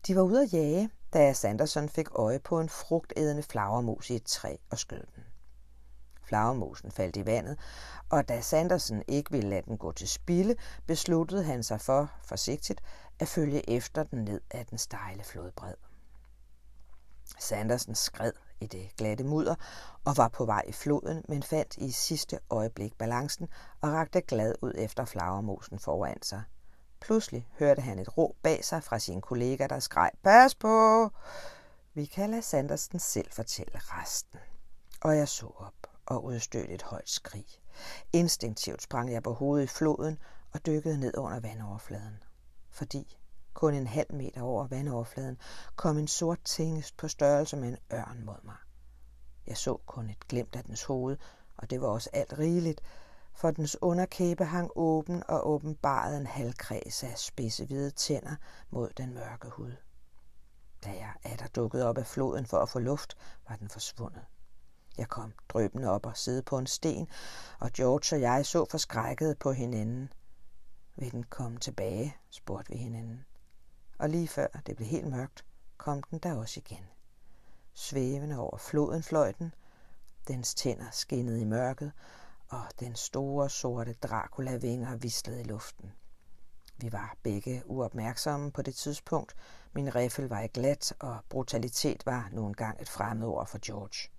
De 0.07 0.17
var 0.17 0.23
ude 0.23 0.43
at 0.43 0.53
jage, 0.53 0.91
da 1.13 1.33
Sanderson 1.33 1.89
fik 1.89 2.09
øje 2.15 2.39
på 2.39 2.61
en 2.61 2.69
frugtædende 2.69 3.43
flagermus 3.43 4.11
i 4.11 4.15
et 4.15 4.25
træ 4.25 4.57
og 4.71 4.79
skød 4.79 5.07
den. 5.15 5.25
Flagermusen 6.23 6.91
faldt 6.91 7.17
i 7.17 7.27
vandet, 7.27 7.59
og 8.11 8.29
da 8.29 8.41
Sanderson 8.41 9.03
ikke 9.09 9.31
ville 9.31 9.51
lade 9.51 9.63
den 9.63 9.79
gå 9.79 9.93
til 9.93 10.09
spilde, 10.09 10.57
besluttede 10.87 11.45
han 11.45 11.63
sig 11.63 11.81
for, 11.81 12.11
forsigtigt, 12.25 12.81
at 13.19 13.29
følge 13.29 13.71
efter 13.71 14.03
den 14.03 14.25
ned 14.25 14.41
ad 14.51 14.65
den 14.65 14.79
stejle 14.79 15.25
flodbred. 15.25 15.75
Sanderson 17.39 17.95
skred 17.95 18.33
i 18.61 18.67
det 18.67 18.97
glatte 18.97 19.25
mudder 19.25 19.55
og 20.05 20.17
var 20.17 20.29
på 20.29 20.45
vej 20.45 20.63
i 20.69 20.73
floden, 20.73 21.25
men 21.29 21.43
fandt 21.43 21.77
i 21.77 21.91
sidste 21.91 22.39
øjeblik 22.51 22.99
balancen 22.99 23.49
og 23.81 23.93
rakte 23.93 24.21
glad 24.21 24.55
ud 24.63 24.73
efter 24.77 25.05
flagermusen 25.05 25.79
foran 25.79 26.23
sig. 26.23 26.43
Pludselig 27.01 27.49
hørte 27.59 27.83
han 27.83 27.99
et 27.99 28.19
råb 28.19 28.37
bag 28.43 28.65
sig 28.65 28.83
fra 28.83 28.99
sin 28.99 29.21
kollega, 29.21 29.67
der 29.67 29.79
skreg, 29.79 30.11
Pas 30.23 30.55
på! 30.55 31.11
Vi 31.95 32.05
kan 32.05 32.31
lade 32.31 32.43
selv 32.43 32.69
fortælle 33.31 33.73
resten. 33.75 34.39
Og 35.01 35.17
jeg 35.17 35.29
så 35.29 35.47
op 35.57 35.87
og 36.07 36.25
udstødte 36.25 36.73
et 36.73 36.83
højt 36.83 37.09
skrig. 37.09 37.47
Instinktivt 38.13 38.83
sprang 38.83 39.13
jeg 39.13 39.23
på 39.23 39.35
hovedet 39.35 39.65
i 39.65 39.67
floden 39.67 40.19
og 40.53 40.67
dykkede 40.67 40.99
ned 40.99 41.19
under 41.19 41.41
vandoverfladen. 41.41 42.23
Fordi 42.71 43.19
kun 43.55 43.75
en 43.75 43.87
halv 43.87 44.15
meter 44.15 44.43
over 44.43 44.67
vandoverfladen 44.67 45.39
kom 45.77 45.99
en 45.99 46.09
sort 46.09 46.45
tingest 46.45 46.97
på 46.97 47.09
størrelse 47.09 47.57
med 47.57 47.69
en 47.69 47.79
ørn 47.93 48.25
mod 48.25 48.45
mig. 48.45 48.57
Jeg 49.47 49.57
så 49.57 49.77
kun 49.87 50.11
et 50.11 50.29
glimt 50.29 50.57
af 50.57 50.65
dens 50.65 50.85
hoved, 50.85 51.17
og 51.57 51.71
det 51.71 51.81
var 51.81 51.89
også 51.89 52.11
alt 52.13 52.39
rigeligt, 52.39 52.81
for 53.37 53.51
dens 53.51 53.77
underkæbe 53.83 54.45
hang 54.45 54.71
åben 54.77 55.23
og 55.29 55.51
åbenbarede 55.51 56.17
en 56.17 56.27
halvkreds 56.27 57.03
af 57.05 57.19
spidse 57.19 57.67
hvide 57.67 57.91
tænder 57.91 58.37
mod 58.71 58.91
den 58.97 59.15
mørke 59.15 59.49
hud. 59.49 59.73
Da 60.85 60.91
jeg 60.91 61.13
atter 61.23 61.47
dukkede 61.47 61.89
op 61.89 61.99
af 61.99 62.07
floden 62.07 62.47
for 62.47 62.59
at 62.59 62.69
få 62.69 62.79
luft, 62.79 63.17
var 63.49 63.57
den 63.57 63.69
forsvundet. 63.69 64.23
Jeg 64.99 65.09
kom 65.09 65.33
drøbende 65.49 65.91
op 65.91 66.07
og 66.07 66.17
sidde 66.17 66.43
på 66.43 66.59
en 66.59 66.67
sten, 66.67 67.09
og 67.61 67.71
George 67.73 68.17
og 68.17 68.21
jeg 68.21 68.47
så 68.47 68.65
forskrækket 68.71 69.39
på 69.39 69.53
hinanden. 69.53 70.13
Vil 70.97 71.13
den 71.13 71.23
komme 71.23 71.59
tilbage, 71.59 72.17
spurgte 72.31 72.73
vi 72.73 72.79
hinanden. 72.79 73.25
Og 73.99 74.09
lige 74.09 74.29
før 74.29 74.47
det 74.67 74.77
blev 74.77 74.89
helt 74.89 75.07
mørkt, 75.07 75.45
kom 75.77 76.03
den 76.03 76.19
der 76.19 76.35
også 76.35 76.61
igen. 76.67 76.85
Svævende 77.75 78.39
over 78.39 78.57
floden 78.57 79.03
fløj 79.03 79.33
den. 79.33 79.55
Dens 80.29 80.55
tænder 80.55 80.91
skinnede 80.93 81.41
i 81.41 81.45
mørket, 81.45 81.93
og 82.49 82.63
den 82.81 82.95
store 82.95 83.51
sorte 83.51 83.93
Dracula-vinger 83.93 84.97
vislede 84.97 85.41
i 85.41 85.45
luften. 85.45 85.93
Vi 86.79 86.93
var 86.93 87.17
begge 87.23 87.63
uopmærksomme 87.67 88.53
på 88.53 88.63
det 88.63 88.75
tidspunkt. 88.75 89.37
Min 89.73 89.95
riffel 89.95 90.29
var 90.29 90.41
i 90.41 90.47
glat, 90.47 90.95
og 91.01 91.19
brutalitet 91.29 92.07
var 92.07 92.29
nu 92.33 92.47
engang 92.47 92.83
et 92.83 92.89
fremmedord 92.89 93.47
for 93.47 93.59
George. 93.67 94.11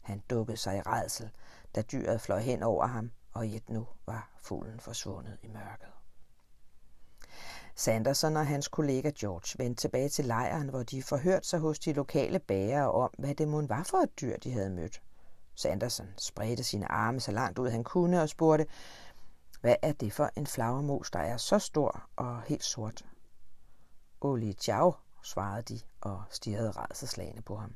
Han 0.00 0.22
dukkede 0.30 0.56
sig 0.56 0.76
i 0.76 0.80
redsel, 0.80 1.30
da 1.74 1.82
dyret 1.82 2.20
fløj 2.20 2.40
hen 2.40 2.62
over 2.62 2.86
ham, 2.86 3.10
og 3.32 3.46
i 3.46 3.56
et 3.56 3.68
nu 3.68 3.86
var 4.06 4.30
fuglen 4.42 4.80
forsvundet 4.80 5.38
i 5.42 5.48
mørket. 5.48 5.88
Sanderson 7.74 8.36
og 8.36 8.46
hans 8.46 8.68
kollega 8.68 9.10
George 9.20 9.64
vendte 9.64 9.80
tilbage 9.80 10.08
til 10.08 10.24
lejren, 10.24 10.68
hvor 10.68 10.82
de 10.82 11.02
forhørte 11.02 11.48
sig 11.48 11.58
hos 11.58 11.78
de 11.78 11.92
lokale 11.92 12.38
bagere 12.38 12.92
om, 12.92 13.10
hvad 13.18 13.34
det 13.34 13.48
mon 13.48 13.68
var 13.68 13.82
for 13.82 13.98
et 13.98 14.20
dyr, 14.20 14.36
de 14.36 14.52
havde 14.52 14.70
mødt. 14.70 15.02
Sanderson 15.54 16.08
spredte 16.18 16.64
sine 16.64 16.92
arme 16.92 17.20
så 17.20 17.32
langt 17.32 17.58
ud 17.58 17.70
han 17.70 17.84
kunne 17.84 18.22
og 18.22 18.28
spurgte, 18.28 18.66
hvad 19.60 19.76
er 19.82 19.92
det 19.92 20.12
for 20.12 20.30
en 20.36 20.46
flagermus, 20.46 21.10
der 21.10 21.18
er 21.18 21.36
så 21.36 21.58
stor 21.58 22.08
og 22.16 22.42
helt 22.42 22.64
sort? 22.64 23.04
Oli 24.20 24.52
Chow, 24.52 24.92
svarede 25.22 25.62
de 25.62 25.80
og 26.00 26.22
stirrede 26.30 26.70
rædselslagende 26.70 27.42
på 27.42 27.56
ham. 27.56 27.74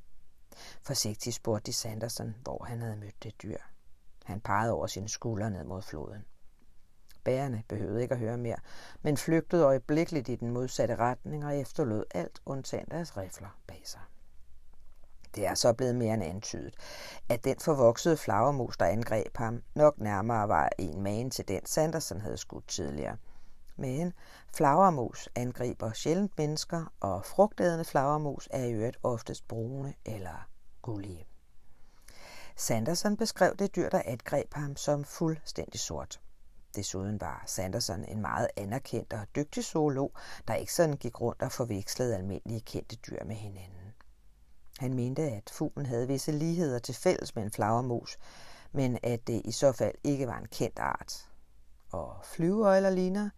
Forsigtigt 0.82 1.36
spurgte 1.36 1.66
de 1.66 1.72
Sanderson, 1.72 2.34
hvor 2.42 2.64
han 2.64 2.80
havde 2.80 2.96
mødt 2.96 3.22
det 3.22 3.42
dyr. 3.42 3.58
Han 4.24 4.40
pegede 4.40 4.72
over 4.72 4.86
sine 4.86 5.08
skuldre 5.08 5.50
ned 5.50 5.64
mod 5.64 5.82
floden. 5.82 6.24
Bærerne 7.24 7.62
behøvede 7.68 8.02
ikke 8.02 8.14
at 8.14 8.20
høre 8.20 8.36
mere, 8.36 8.56
men 9.02 9.16
flygtede 9.16 9.64
øjeblikkeligt 9.64 10.28
i 10.28 10.36
den 10.36 10.50
modsatte 10.50 10.96
retning 10.96 11.46
og 11.46 11.58
efterlod 11.58 12.04
alt 12.10 12.40
undtagen 12.46 12.86
deres 12.90 13.16
rifler 13.16 13.58
bag 13.66 13.82
sig. 13.84 14.00
Det 15.34 15.46
er 15.46 15.54
så 15.54 15.72
blevet 15.72 15.94
mere 15.94 16.14
end 16.14 16.24
antydet, 16.24 16.74
at 17.28 17.44
den 17.44 17.56
forvoksede 17.60 18.16
flagermus, 18.16 18.76
der 18.76 18.86
angreb 18.86 19.36
ham, 19.36 19.62
nok 19.74 19.98
nærmere 19.98 20.48
var 20.48 20.70
en 20.78 21.02
man 21.02 21.30
til 21.30 21.48
den 21.48 21.66
Sanderson 21.66 22.20
havde 22.20 22.36
skudt 22.36 22.68
tidligere. 22.68 23.16
Men 23.76 24.12
flagermus 24.54 25.28
angriber 25.34 25.92
sjældent 25.92 26.32
mennesker, 26.38 26.92
og 27.00 27.24
frugtædende 27.24 27.84
flagermus 27.84 28.48
er 28.50 28.64
i 28.64 28.72
øvrigt 28.72 28.98
oftest 29.02 29.48
brune 29.48 29.94
eller 30.04 30.48
gullige. 30.82 31.26
Sanderson 32.56 33.16
beskrev 33.16 33.56
det 33.56 33.76
dyr, 33.76 33.88
der 33.88 34.02
angreb 34.04 34.54
ham, 34.54 34.76
som 34.76 35.04
fuldstændig 35.04 35.80
sort. 35.80 36.20
Desuden 36.76 37.20
var 37.20 37.42
Sanderson 37.46 38.04
en 38.04 38.20
meget 38.20 38.48
anerkendt 38.56 39.12
og 39.12 39.26
dygtig 39.36 39.64
zoolog, 39.64 40.12
der 40.48 40.54
ikke 40.54 40.74
sådan 40.74 40.96
gik 40.96 41.20
rundt 41.20 41.42
og 41.42 41.52
forvekslede 41.52 42.16
almindelige 42.16 42.60
kendte 42.60 42.96
dyr 42.96 43.24
med 43.24 43.36
hinanden. 43.36 43.77
Han 44.78 44.94
mente, 44.94 45.22
at 45.22 45.50
fuglen 45.50 45.86
havde 45.86 46.06
visse 46.06 46.32
ligheder 46.32 46.78
til 46.78 46.94
fælles 46.94 47.34
med 47.34 47.42
en 47.42 47.50
flagermus, 47.50 48.18
men 48.72 48.98
at 49.02 49.26
det 49.26 49.42
i 49.44 49.52
så 49.52 49.72
fald 49.72 49.94
ikke 50.04 50.26
var 50.26 50.38
en 50.38 50.48
kendt 50.48 50.78
art. 50.78 51.28
Og 51.90 52.16
flyveøjler 52.24 52.90
ligner? 52.90 53.30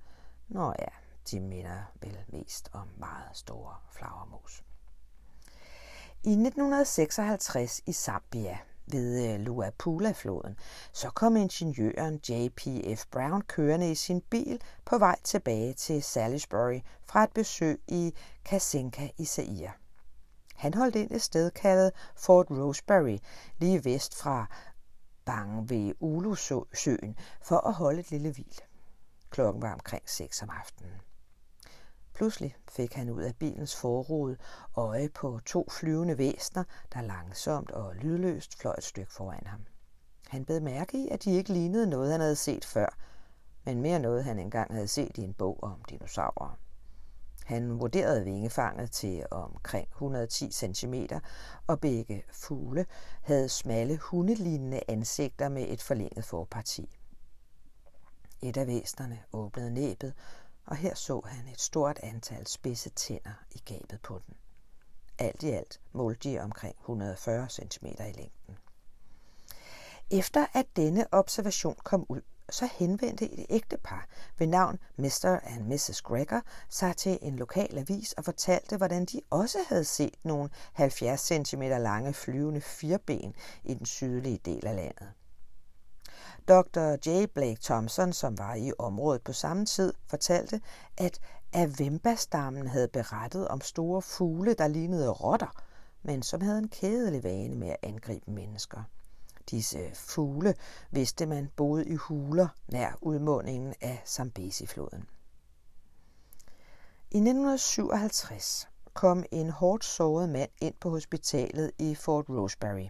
Nå 0.49 0.75
ja, 0.79 0.89
de 1.31 1.41
minder 1.41 1.93
vel 2.01 2.19
mest 2.29 2.71
om 2.73 2.89
meget 2.97 3.29
store 3.33 3.75
flagermus. 3.93 4.63
I 6.25 6.31
1956 6.31 7.81
i 7.87 7.93
Zambia 7.93 8.59
ved 8.87 9.35
øh, 9.35 9.41
Luapula-floden, 9.41 10.57
så 10.93 11.11
kom 11.11 11.37
ingeniøren 11.37 12.21
J.P.F. 12.29 13.05
Brown 13.11 13.43
kørende 13.43 13.91
i 13.91 13.95
sin 13.95 14.21
bil 14.21 14.61
på 14.85 14.99
vej 14.99 15.17
tilbage 15.25 15.73
til 15.73 16.03
Salisbury 16.03 16.81
fra 17.05 17.25
et 17.25 17.33
besøg 17.33 17.81
i 17.89 18.15
Kasenka 18.45 19.09
i 19.19 19.25
Zaire. 19.25 19.71
Han 20.61 20.75
holdt 20.75 20.97
ind 20.97 21.11
et 21.11 21.23
sted 21.23 21.51
kaldet 21.51 21.93
Fort 22.17 22.47
Roseberry, 22.51 23.19
lige 23.59 23.85
vest 23.85 24.15
fra 24.15 24.47
Bang 25.25 25.71
ved 25.71 25.95
Ulusøen, 26.01 27.17
for 27.43 27.57
at 27.57 27.75
holde 27.75 28.01
et 28.01 28.11
lille 28.11 28.33
hvil. 28.33 28.61
Klokken 29.31 29.63
var 29.63 29.73
omkring 29.73 30.03
6 30.07 30.43
om 30.43 30.51
aftenen. 30.51 30.93
Pludselig 32.15 32.57
fik 32.69 32.95
han 32.95 33.11
ud 33.11 33.23
af 33.23 33.35
bilens 33.37 33.77
forrude 33.77 34.37
øje 34.77 35.09
på 35.09 35.41
to 35.47 35.69
flyvende 35.71 36.19
væsner, 36.19 36.65
der 36.95 37.01
langsomt 37.01 37.71
og 37.71 37.95
lydløst 37.95 38.59
fløj 38.61 38.75
et 38.79 38.85
stykke 38.85 39.13
foran 39.13 39.47
ham. 39.47 39.61
Han 40.29 40.45
bed 40.45 40.61
mærke 40.61 41.05
i, 41.05 41.09
at 41.09 41.25
de 41.25 41.31
ikke 41.31 41.53
lignede 41.53 41.87
noget, 41.87 42.13
han 42.13 42.21
havde 42.21 42.37
set 42.37 42.65
før, 42.65 42.99
men 43.65 43.83
mere 43.83 43.99
noget, 43.99 44.25
han 44.25 44.39
engang 44.39 44.75
havde 44.75 44.89
set 44.89 45.19
i 45.19 45.23
en 45.23 45.35
bog 45.35 45.59
om 45.63 45.85
dinosaurer. 45.91 46.59
Han 47.45 47.81
vurderede 47.81 48.25
vingefanget 48.25 48.91
til 48.91 49.27
omkring 49.31 49.89
110 49.89 50.51
cm, 50.53 50.95
og 51.67 51.81
begge 51.81 52.25
fugle 52.33 52.87
havde 53.23 53.49
smalle 53.49 53.97
hundelignende 53.97 54.81
ansigter 54.89 55.49
med 55.49 55.67
et 55.69 55.83
forlænget 55.83 56.25
forparti. 56.25 56.99
Et 58.43 58.57
af 58.57 58.67
væsnerne 58.67 59.23
åbnede 59.33 59.71
næbet, 59.71 60.15
og 60.67 60.77
her 60.77 60.95
så 60.95 61.21
han 61.25 61.49
et 61.49 61.61
stort 61.61 61.99
antal 62.03 62.47
spidse 62.47 62.91
tænder 62.91 63.45
i 63.51 63.59
gabet 63.65 64.01
på 64.03 64.21
den. 64.27 64.35
Alt 65.19 65.43
i 65.43 65.51
alt 65.51 65.81
målte 65.93 66.31
de 66.31 66.41
omkring 66.41 66.77
140 66.81 67.49
cm 67.49 67.87
i 67.87 68.13
længden. 68.13 68.59
Efter 70.11 70.47
at 70.53 70.67
denne 70.77 71.07
observation 71.13 71.77
kom 71.85 72.07
ud, 72.09 72.21
så 72.51 72.69
henvendte 72.73 73.33
et 73.33 73.47
ægtepar 73.51 74.07
ved 74.39 74.47
navn 74.47 74.79
Mr. 74.97 75.39
and 75.43 75.67
Mrs. 75.67 76.03
Gregor 76.03 76.43
sig 76.69 76.97
til 76.97 77.19
en 77.23 77.37
lokal 77.37 77.79
avis 77.79 78.13
og 78.13 78.25
fortalte, 78.25 78.77
hvordan 78.77 79.05
de 79.05 79.21
også 79.31 79.59
havde 79.69 79.85
set 79.85 80.15
nogle 80.23 80.51
70 80.73 81.21
cm 81.21 81.63
lange 81.63 82.13
flyvende 82.13 82.61
firben 82.61 83.35
i 83.65 83.75
den 83.75 83.87
sydlige 83.87 84.41
del 84.45 84.67
af 84.67 84.77
landet. 84.77 85.09
Dr. 86.49 87.11
J. 87.11 87.27
Blake 87.35 87.61
Thompson, 87.63 88.13
som 88.13 88.39
var 88.39 88.55
i 88.55 88.73
området 88.79 89.23
på 89.23 89.33
samme 89.33 89.67
tid, 89.67 89.93
fortalte, 90.07 90.61
at 90.99 91.21
Avemba-stammen 91.53 92.67
havde 92.67 92.89
berettet 92.89 93.49
om 93.49 93.61
store 93.61 94.03
fugle, 94.03 94.55
der 94.55 94.69
lignede 94.69 95.11
rotter, 95.11 95.63
men 96.03 96.23
som 96.23 96.41
havde 96.41 96.59
en 96.59 96.69
kædelig 96.69 97.25
vane 97.25 97.55
med 97.55 97.69
at 97.69 97.77
angribe 97.83 98.31
mennesker. 98.31 98.83
Disse 99.51 99.79
øh, 99.79 99.95
fugle 99.95 100.55
vidste 100.91 101.27
man 101.27 101.51
boede 101.57 101.87
i 101.87 101.95
huler 101.95 102.49
nær 102.69 102.99
udmundingen 103.01 103.75
af 103.81 104.03
Zambezi-floden. 104.07 105.09
I 107.11 107.17
1957 107.17 108.69
kom 108.95 109.25
en 109.31 109.51
hårdt 109.51 109.85
såret 109.85 110.29
mand 110.29 110.51
ind 110.61 110.75
på 110.81 110.91
hospitalet 110.91 111.71
i 111.79 111.95
Fort 111.95 112.25
Roseberry, 112.29 112.89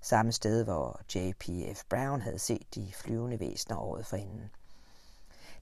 samme 0.00 0.32
sted 0.32 0.64
hvor 0.64 1.00
J.P.F. 1.14 1.82
Brown 1.88 2.20
havde 2.20 2.38
set 2.38 2.74
de 2.74 2.92
flyvende 2.94 3.40
væsener 3.40 3.76
året 3.76 4.06
forinden. 4.06 4.50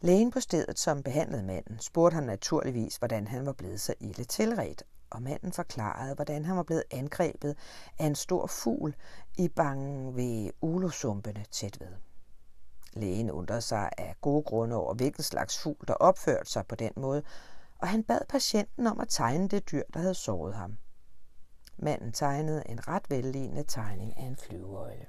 Lægen 0.00 0.30
på 0.30 0.40
stedet, 0.40 0.78
som 0.78 1.02
behandlede 1.02 1.42
manden, 1.42 1.78
spurgte 1.80 2.14
ham 2.14 2.24
naturligvis, 2.24 2.96
hvordan 2.96 3.26
han 3.26 3.46
var 3.46 3.52
blevet 3.52 3.80
så 3.80 3.94
ille 4.00 4.24
tilredt, 4.24 4.82
og 5.10 5.22
manden 5.22 5.52
forklarede, 5.52 6.14
hvordan 6.14 6.44
han 6.44 6.56
var 6.56 6.62
blevet 6.62 6.84
angrebet 6.90 7.56
af 7.98 8.06
en 8.06 8.14
stor 8.14 8.46
fugl 8.46 8.94
i 9.38 9.48
bangen 9.48 10.16
ved 10.16 10.50
ulosumpene 10.60 11.44
tæt 11.50 11.80
ved. 11.80 11.92
Lægen 12.92 13.30
undrede 13.30 13.60
sig 13.60 13.90
af 13.98 14.14
gode 14.20 14.42
grunde 14.42 14.76
over, 14.76 14.94
hvilken 14.94 15.22
slags 15.22 15.58
fugl, 15.62 15.86
der 15.88 15.94
opførte 15.94 16.50
sig 16.50 16.66
på 16.66 16.74
den 16.74 16.92
måde, 16.96 17.22
og 17.78 17.88
han 17.88 18.02
bad 18.02 18.20
patienten 18.28 18.86
om 18.86 19.00
at 19.00 19.08
tegne 19.08 19.48
det 19.48 19.70
dyr, 19.70 19.82
der 19.94 20.00
havde 20.00 20.14
såret 20.14 20.54
ham. 20.54 20.76
Manden 21.76 22.12
tegnede 22.12 22.62
en 22.68 22.88
ret 22.88 23.10
vellignende 23.10 23.62
tegning 23.62 24.18
af 24.18 24.22
en 24.22 24.36
flyveøjle. 24.36 25.06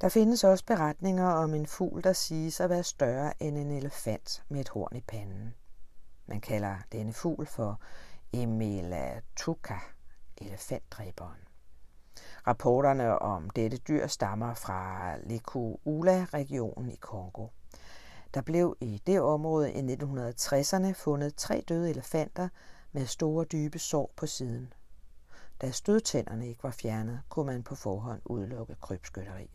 Der 0.00 0.08
findes 0.08 0.44
også 0.44 0.64
beretninger 0.64 1.26
om 1.26 1.54
en 1.54 1.66
fugl, 1.66 2.04
der 2.04 2.12
siges 2.12 2.60
at 2.60 2.70
være 2.70 2.82
større 2.82 3.42
end 3.42 3.58
en 3.58 3.70
elefant 3.70 4.44
med 4.48 4.60
et 4.60 4.68
horn 4.68 4.96
i 4.96 5.00
panden. 5.00 5.54
Man 6.28 6.40
kalder 6.40 6.76
denne 6.92 7.12
fugl 7.12 7.46
for 7.46 7.80
Emelatuka, 8.32 9.74
elefantdræberen. 10.36 11.40
Rapporterne 12.46 13.18
om 13.18 13.50
dette 13.50 13.76
dyr 13.76 14.06
stammer 14.06 14.54
fra 14.54 15.12
Lekuula-regionen 15.16 16.90
i 16.90 16.96
Kongo. 16.96 17.46
Der 18.34 18.40
blev 18.40 18.76
i 18.80 19.02
det 19.06 19.20
område 19.20 19.72
i 19.72 19.94
1960'erne 19.94 20.92
fundet 20.92 21.34
tre 21.34 21.64
døde 21.68 21.90
elefanter 21.90 22.48
med 22.92 23.06
store 23.06 23.44
dybe 23.44 23.78
sår 23.78 24.12
på 24.16 24.26
siden. 24.26 24.72
Da 25.60 25.70
stødtænderne 25.70 26.48
ikke 26.48 26.62
var 26.62 26.70
fjernet, 26.70 27.20
kunne 27.28 27.46
man 27.46 27.62
på 27.62 27.74
forhånd 27.74 28.20
udelukke 28.24 28.74
krybskytteri. 28.80 29.50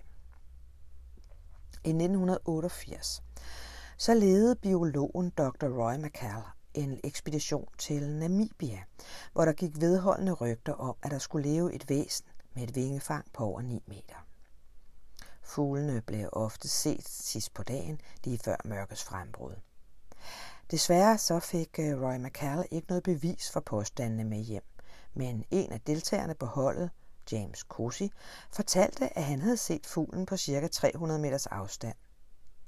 I 1.86 1.90
1988 1.90 3.24
så 3.98 4.14
ledede 4.14 4.56
biologen 4.56 5.30
Dr. 5.30 5.68
Roy 5.68 5.96
McCall 5.96 6.44
en 6.74 7.00
ekspedition 7.04 7.68
til 7.78 8.10
Namibia, 8.10 8.84
hvor 9.34 9.46
der 9.46 9.54
gik 9.54 9.82
vedholdende 9.82 10.32
rygter 10.34 10.74
om, 10.74 10.96
at 11.04 11.12
der 11.12 11.20
skulle 11.20 11.50
leve 11.50 11.74
et 11.74 11.90
væsen 11.90 12.26
med 12.54 12.64
et 12.64 12.76
vingefang 12.76 13.26
på 13.34 13.46
over 13.46 13.62
9 13.62 13.84
meter. 13.88 14.28
Fuglene 15.42 16.02
blev 16.02 16.30
ofte 16.32 16.68
set 16.68 17.08
sidst 17.08 17.54
på 17.54 17.64
dagen, 17.64 18.02
lige 18.24 18.38
før 18.38 18.56
mørkets 18.66 19.04
frembrud. 19.04 19.56
Desværre 20.72 21.18
så 21.18 21.40
fik 21.40 21.80
øh, 21.80 22.02
Roy 22.02 22.18
McCall 22.18 22.66
ikke 22.72 22.88
noget 22.88 23.04
bevis 23.04 23.52
for 23.52 23.60
påstandene 23.60 24.24
med 24.24 24.40
hjem, 24.40 24.64
men 25.14 25.46
en 25.52 25.72
af 25.72 25.82
deltagerne 25.82 26.36
på 26.36 26.46
holdet, 26.46 26.90
James 27.32 27.60
Cosi, 27.60 28.12
fortalte, 28.52 29.18
at 29.18 29.24
han 29.24 29.42
havde 29.42 29.58
set 29.58 29.86
fuglen 29.86 30.26
på 30.26 30.38
ca. 30.38 30.68
300 30.68 31.20
meters 31.20 31.48
afstand. 31.48 31.96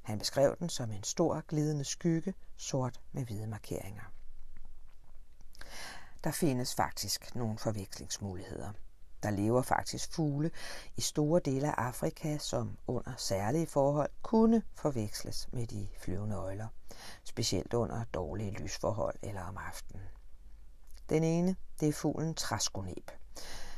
Han 0.06 0.20
beskrev 0.20 0.56
den 0.60 0.70
som 0.70 0.92
en 0.92 1.04
stor 1.04 1.42
glidende 1.48 1.86
skygge, 1.86 2.34
sort 2.58 3.02
med 3.12 3.26
hvide 3.26 3.48
markeringer. 3.48 4.04
Der 6.24 6.32
findes 6.32 6.76
faktisk 6.76 7.36
nogle 7.36 7.58
forvekslingsmuligheder. 7.58 8.72
Der 9.24 9.30
lever 9.30 9.62
faktisk 9.62 10.14
fugle 10.14 10.52
i 10.96 11.02
store 11.02 11.42
dele 11.46 11.68
af 11.68 11.88
Afrika, 11.88 12.38
som 12.38 12.78
under 12.88 13.14
særlige 13.18 13.68
forhold 13.68 14.10
kunne 14.22 14.64
forveksles 14.76 15.50
med 15.54 15.68
de 15.68 15.88
flyvende 16.00 16.36
øjler, 16.36 16.68
specielt 17.24 17.74
under 17.74 18.04
dårlige 18.04 18.52
lysforhold 18.52 19.16
eller 19.22 19.42
om 19.42 19.58
aftenen. 19.58 20.06
Den 21.10 21.24
ene, 21.24 21.56
det 21.80 21.90
er 21.90 21.94
fuglen 21.94 22.36
træskoneb 22.36 23.12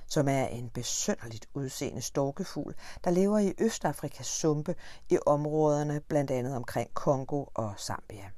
som 0.08 0.28
er 0.28 0.46
en 0.46 0.70
besønderligt 0.70 1.50
udseende 1.54 2.02
storkefugl, 2.02 2.76
der 3.04 3.12
lever 3.12 3.40
i 3.40 3.54
Østafrikas 3.58 4.28
sumpe 4.28 4.76
i 5.10 5.18
områderne 5.26 6.02
blandt 6.08 6.32
andet 6.32 6.56
omkring 6.56 6.94
Kongo 6.94 7.46
og 7.54 7.74
Zambia. 7.78 8.30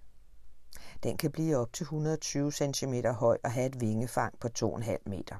Den 1.04 1.18
kan 1.18 1.32
blive 1.32 1.58
op 1.58 1.74
til 1.74 1.84
120 1.84 2.52
cm 2.52 2.94
høj 3.06 3.38
og 3.44 3.52
have 3.52 3.66
et 3.66 3.82
vingefang 3.82 4.40
på 4.40 4.48
2,5 4.60 4.98
meter. 5.06 5.36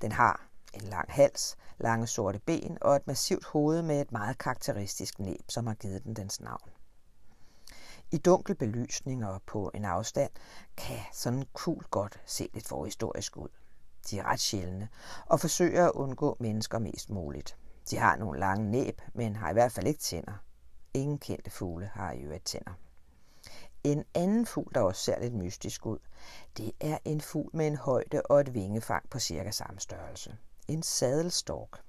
Den 0.00 0.12
har 0.12 0.46
en 0.74 0.80
lang 0.80 1.12
hals, 1.12 1.56
lange 1.78 2.06
sorte 2.06 2.38
ben 2.38 2.78
og 2.80 2.96
et 2.96 3.06
massivt 3.06 3.44
hoved 3.44 3.82
med 3.82 4.00
et 4.00 4.12
meget 4.12 4.38
karakteristisk 4.38 5.18
næb, 5.18 5.44
som 5.48 5.66
har 5.66 5.74
givet 5.74 6.04
den 6.04 6.16
dens 6.16 6.40
navn. 6.40 6.70
I 8.10 8.18
dunkel 8.18 8.54
belysning 8.54 9.26
og 9.26 9.42
på 9.46 9.70
en 9.74 9.84
afstand 9.84 10.30
kan 10.76 11.00
sådan 11.12 11.38
en 11.38 11.46
kugl 11.52 11.84
godt 11.90 12.20
se 12.26 12.48
lidt 12.54 12.68
forhistorisk 12.68 13.36
ud. 13.36 13.48
De 14.10 14.18
er 14.18 14.24
ret 14.24 14.40
sjældne 14.40 14.88
og 15.26 15.40
forsøger 15.40 15.86
at 15.86 15.92
undgå 15.92 16.36
mennesker 16.40 16.78
mest 16.78 17.10
muligt. 17.10 17.56
De 17.90 17.96
har 17.96 18.16
nogle 18.16 18.40
lange 18.40 18.70
næb, 18.70 19.00
men 19.14 19.36
har 19.36 19.50
i 19.50 19.52
hvert 19.52 19.72
fald 19.72 19.86
ikke 19.86 20.00
tænder. 20.00 20.42
Ingen 20.94 21.18
kendte 21.18 21.50
fugle 21.50 21.90
har 21.94 22.12
i 22.12 22.20
øvrigt 22.20 22.44
tænder. 22.44 22.72
En 23.84 24.04
anden 24.14 24.46
fugl, 24.46 24.74
der 24.74 24.80
også 24.80 25.02
ser 25.02 25.20
lidt 25.20 25.34
mystisk 25.34 25.86
ud, 25.86 25.98
det 26.56 26.72
er 26.80 26.98
en 27.04 27.20
fugl 27.20 27.50
med 27.52 27.66
en 27.66 27.76
højde 27.76 28.22
og 28.22 28.40
et 28.40 28.54
vingefang 28.54 29.10
på 29.10 29.18
cirka 29.18 29.50
samme 29.50 29.80
størrelse. 29.80 30.36
En 30.68 30.82
sadelstork. 30.82 31.80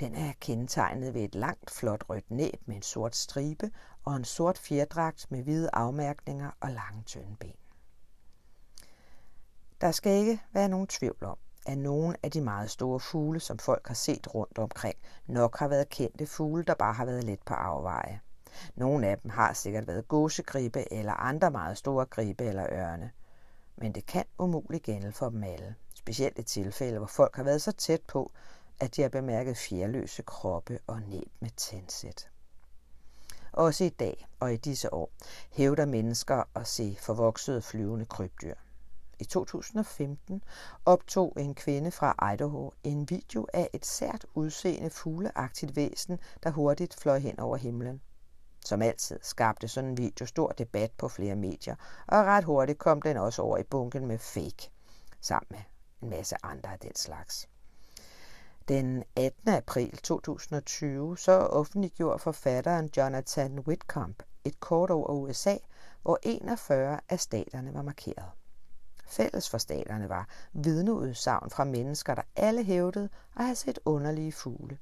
Den 0.00 0.14
er 0.14 0.32
kendetegnet 0.40 1.14
ved 1.14 1.22
et 1.22 1.34
langt, 1.34 1.70
flot 1.70 2.04
rødt 2.08 2.30
næb 2.30 2.62
med 2.66 2.76
en 2.76 2.82
sort 2.82 3.16
stribe 3.16 3.70
og 4.04 4.16
en 4.16 4.24
sort 4.24 4.58
fjerdragt 4.58 5.30
med 5.30 5.42
hvide 5.42 5.70
afmærkninger 5.72 6.50
og 6.60 6.70
lange, 6.70 7.02
tynde 7.06 7.36
ben. 7.40 7.54
Der 9.80 9.90
skal 9.90 10.12
ikke 10.12 10.42
være 10.52 10.68
nogen 10.68 10.86
tvivl 10.86 11.24
om, 11.24 11.38
at 11.66 11.78
nogle 11.78 12.16
af 12.22 12.30
de 12.30 12.40
meget 12.40 12.70
store 12.70 13.00
fugle, 13.00 13.40
som 13.40 13.58
folk 13.58 13.86
har 13.86 13.94
set 13.94 14.34
rundt 14.34 14.58
omkring, 14.58 14.96
nok 15.26 15.58
har 15.58 15.68
været 15.68 15.88
kendte 15.88 16.26
fugle, 16.26 16.64
der 16.64 16.74
bare 16.74 16.94
har 16.94 17.04
været 17.04 17.24
lidt 17.24 17.44
på 17.44 17.54
afveje. 17.54 18.20
Nogle 18.74 19.06
af 19.06 19.18
dem 19.18 19.30
har 19.30 19.52
sikkert 19.52 19.86
været 19.86 20.08
gåsegribe 20.08 20.92
eller 20.92 21.12
andre 21.12 21.50
meget 21.50 21.78
store 21.78 22.06
gribe 22.06 22.44
eller 22.44 22.66
ørne. 22.72 23.10
Men 23.76 23.92
det 23.92 24.06
kan 24.06 24.24
umuligt 24.38 24.82
gælde 24.82 25.12
for 25.12 25.28
dem 25.28 25.42
alle. 25.42 25.74
Specielt 25.94 26.38
i 26.38 26.42
tilfælde, 26.42 26.98
hvor 26.98 27.06
folk 27.06 27.36
har 27.36 27.42
været 27.42 27.62
så 27.62 27.72
tæt 27.72 28.02
på, 28.08 28.32
at 28.80 28.96
de 28.96 29.02
har 29.02 29.08
bemærket 29.08 29.56
fjerløse 29.56 30.22
kroppe 30.22 30.78
og 30.86 31.00
næb 31.02 31.28
med 31.40 31.50
tændsæt. 31.56 32.30
Også 33.52 33.84
i 33.84 33.88
dag 33.88 34.26
og 34.40 34.52
i 34.52 34.56
disse 34.56 34.94
år 34.94 35.10
hævder 35.50 35.86
mennesker 35.86 36.42
at 36.54 36.66
se 36.66 36.96
forvoksede 37.00 37.62
flyvende 37.62 38.04
krybdyr. 38.04 38.54
I 39.18 39.24
2015 39.24 40.42
optog 40.84 41.32
en 41.36 41.54
kvinde 41.54 41.90
fra 41.90 42.32
Idaho 42.32 42.70
en 42.84 43.10
video 43.10 43.46
af 43.54 43.70
et 43.72 43.86
sært 43.86 44.26
udseende 44.34 44.90
fugleagtigt 44.90 45.76
væsen, 45.76 46.18
der 46.42 46.50
hurtigt 46.50 46.94
fløj 46.94 47.18
hen 47.18 47.40
over 47.40 47.56
himlen. 47.56 48.00
Som 48.64 48.82
altid 48.82 49.18
skabte 49.22 49.68
sådan 49.68 49.90
en 49.90 49.96
video 49.96 50.26
stor 50.26 50.48
debat 50.48 50.90
på 50.98 51.08
flere 51.08 51.36
medier, 51.36 51.76
og 52.06 52.24
ret 52.24 52.44
hurtigt 52.44 52.78
kom 52.78 53.02
den 53.02 53.16
også 53.16 53.42
over 53.42 53.58
i 53.58 53.62
bunken 53.62 54.06
med 54.06 54.18
fake, 54.18 54.70
sammen 55.20 55.46
med 55.50 55.60
en 56.02 56.10
masse 56.10 56.36
andre 56.42 56.72
af 56.72 56.78
den 56.78 56.94
slags. 56.94 57.48
Den 58.68 59.04
18. 59.16 59.48
april 59.48 59.96
2020 59.96 61.18
så 61.18 61.32
offentliggjorde 61.32 62.18
forfatteren 62.18 62.90
Jonathan 62.96 63.58
Whitcomb 63.58 64.22
et 64.44 64.60
kort 64.60 64.90
over 64.90 65.08
USA, 65.08 65.56
hvor 66.02 66.18
41 66.22 67.00
af 67.08 67.20
staterne 67.20 67.74
var 67.74 67.82
markeret. 67.82 68.30
Fælles 69.06 69.50
for 69.50 69.58
staterne 69.58 70.08
var 70.08 70.28
vidneudsagn 70.52 71.50
fra 71.50 71.64
mennesker, 71.64 72.14
der 72.14 72.22
alle 72.36 72.64
hævdede 72.64 73.08
at 73.36 73.44
have 73.44 73.56
set 73.56 73.78
underlige 73.84 74.32
fugle. 74.32 74.78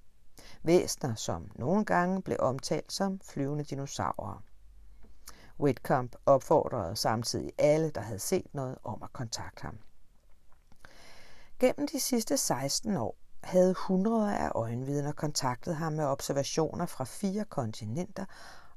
Væsner, 0.62 1.14
som 1.14 1.50
nogle 1.54 1.84
gange 1.84 2.22
blev 2.22 2.36
omtalt 2.40 2.92
som 2.92 3.20
flyvende 3.20 3.64
dinosaurer. 3.64 4.42
Whitcomb 5.60 6.16
opfordrede 6.26 6.96
samtidig 6.96 7.52
alle, 7.58 7.90
der 7.90 8.00
havde 8.00 8.18
set 8.18 8.46
noget, 8.54 8.78
om 8.84 9.02
at 9.02 9.12
kontakte 9.12 9.62
ham. 9.62 9.78
Gennem 11.58 11.88
de 11.88 12.00
sidste 12.00 12.36
16 12.36 12.96
år 12.96 13.16
havde 13.42 13.74
hundreder 13.74 14.36
af 14.36 14.50
øjenvidner 14.54 15.12
kontaktet 15.12 15.76
ham 15.76 15.92
med 15.92 16.04
observationer 16.04 16.86
fra 16.86 17.04
fire 17.04 17.44
kontinenter, 17.44 18.24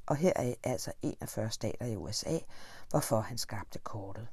og 0.06 0.16
heraf 0.16 0.56
altså 0.64 0.92
41 1.02 1.52
stater 1.52 1.86
i 1.86 1.96
USA, 1.96 2.38
hvorfor 2.90 3.20
han 3.20 3.38
skabte 3.38 3.80
kortet. 3.80 4.28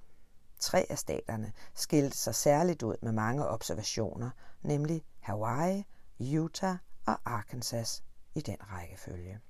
Tre 0.64 0.86
af 0.90 0.98
staterne 0.98 1.52
skilte 1.74 2.18
sig 2.18 2.34
særligt 2.34 2.82
ud 2.82 2.96
med 3.02 3.12
mange 3.12 3.48
observationer, 3.48 4.30
nemlig 4.62 5.04
Hawaii, 5.20 5.84
Utah 6.20 6.76
og 7.06 7.18
Arkansas 7.24 8.02
i 8.34 8.40
den 8.40 8.56
rækkefølge. 8.60 9.40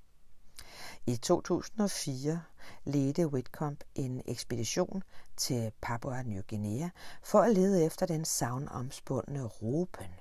I 1.07 1.17
2004 1.17 2.43
ledte 2.85 3.27
Whitcomb 3.27 3.85
en 3.95 4.23
ekspedition 4.27 5.03
til 5.37 5.73
Papua 5.83 6.23
New 6.23 6.43
Guinea 6.49 6.89
for 7.23 7.41
at 7.41 7.55
lede 7.55 7.85
efter 7.85 8.07
den 8.07 8.25
savnomspundne 8.25 9.45
ropen, 9.45 10.15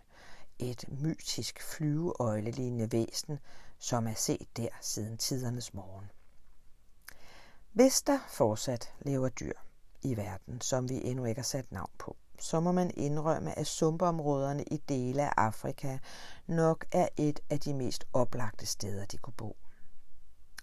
et 0.59 0.85
mytisk 0.87 1.61
flyveøjlelignende 1.61 2.91
væsen, 2.91 3.39
som 3.79 4.07
er 4.07 4.13
set 4.13 4.57
der 4.57 4.69
siden 4.81 5.17
tidernes 5.17 5.73
morgen. 5.73 6.11
Hvis 7.71 8.01
der 8.01 8.19
fortsat 8.27 8.93
lever 9.01 9.29
dyr 9.29 9.53
i 10.03 10.17
verden, 10.17 10.61
som 10.61 10.89
vi 10.89 11.01
endnu 11.03 11.25
ikke 11.25 11.39
har 11.39 11.43
sat 11.43 11.71
navn 11.71 11.91
på, 11.97 12.15
så 12.39 12.59
må 12.59 12.71
man 12.71 12.91
indrømme, 12.97 13.59
at 13.59 13.67
sumpområderne 13.67 14.63
i 14.63 14.77
dele 14.77 15.23
af 15.23 15.33
Afrika 15.37 15.97
nok 16.47 16.85
er 16.91 17.07
et 17.17 17.39
af 17.49 17.59
de 17.59 17.73
mest 17.73 18.05
oplagte 18.13 18.65
steder, 18.65 19.05
de 19.05 19.17
kunne 19.17 19.33
bo. 19.37 19.57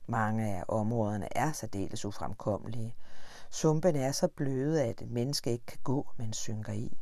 Mange 0.06 0.56
af 0.56 0.64
områderne 0.68 1.36
er 1.36 1.52
særdeles 1.52 2.04
ufremkommelige. 2.04 2.94
Sumpen 3.50 3.96
er 3.96 4.12
så 4.12 4.28
bløde, 4.28 4.84
at 4.84 5.02
et 5.02 5.10
menneske 5.10 5.52
ikke 5.52 5.66
kan 5.66 5.78
gå, 5.84 6.08
men 6.16 6.32
synker 6.32 6.72
i. 6.72 6.98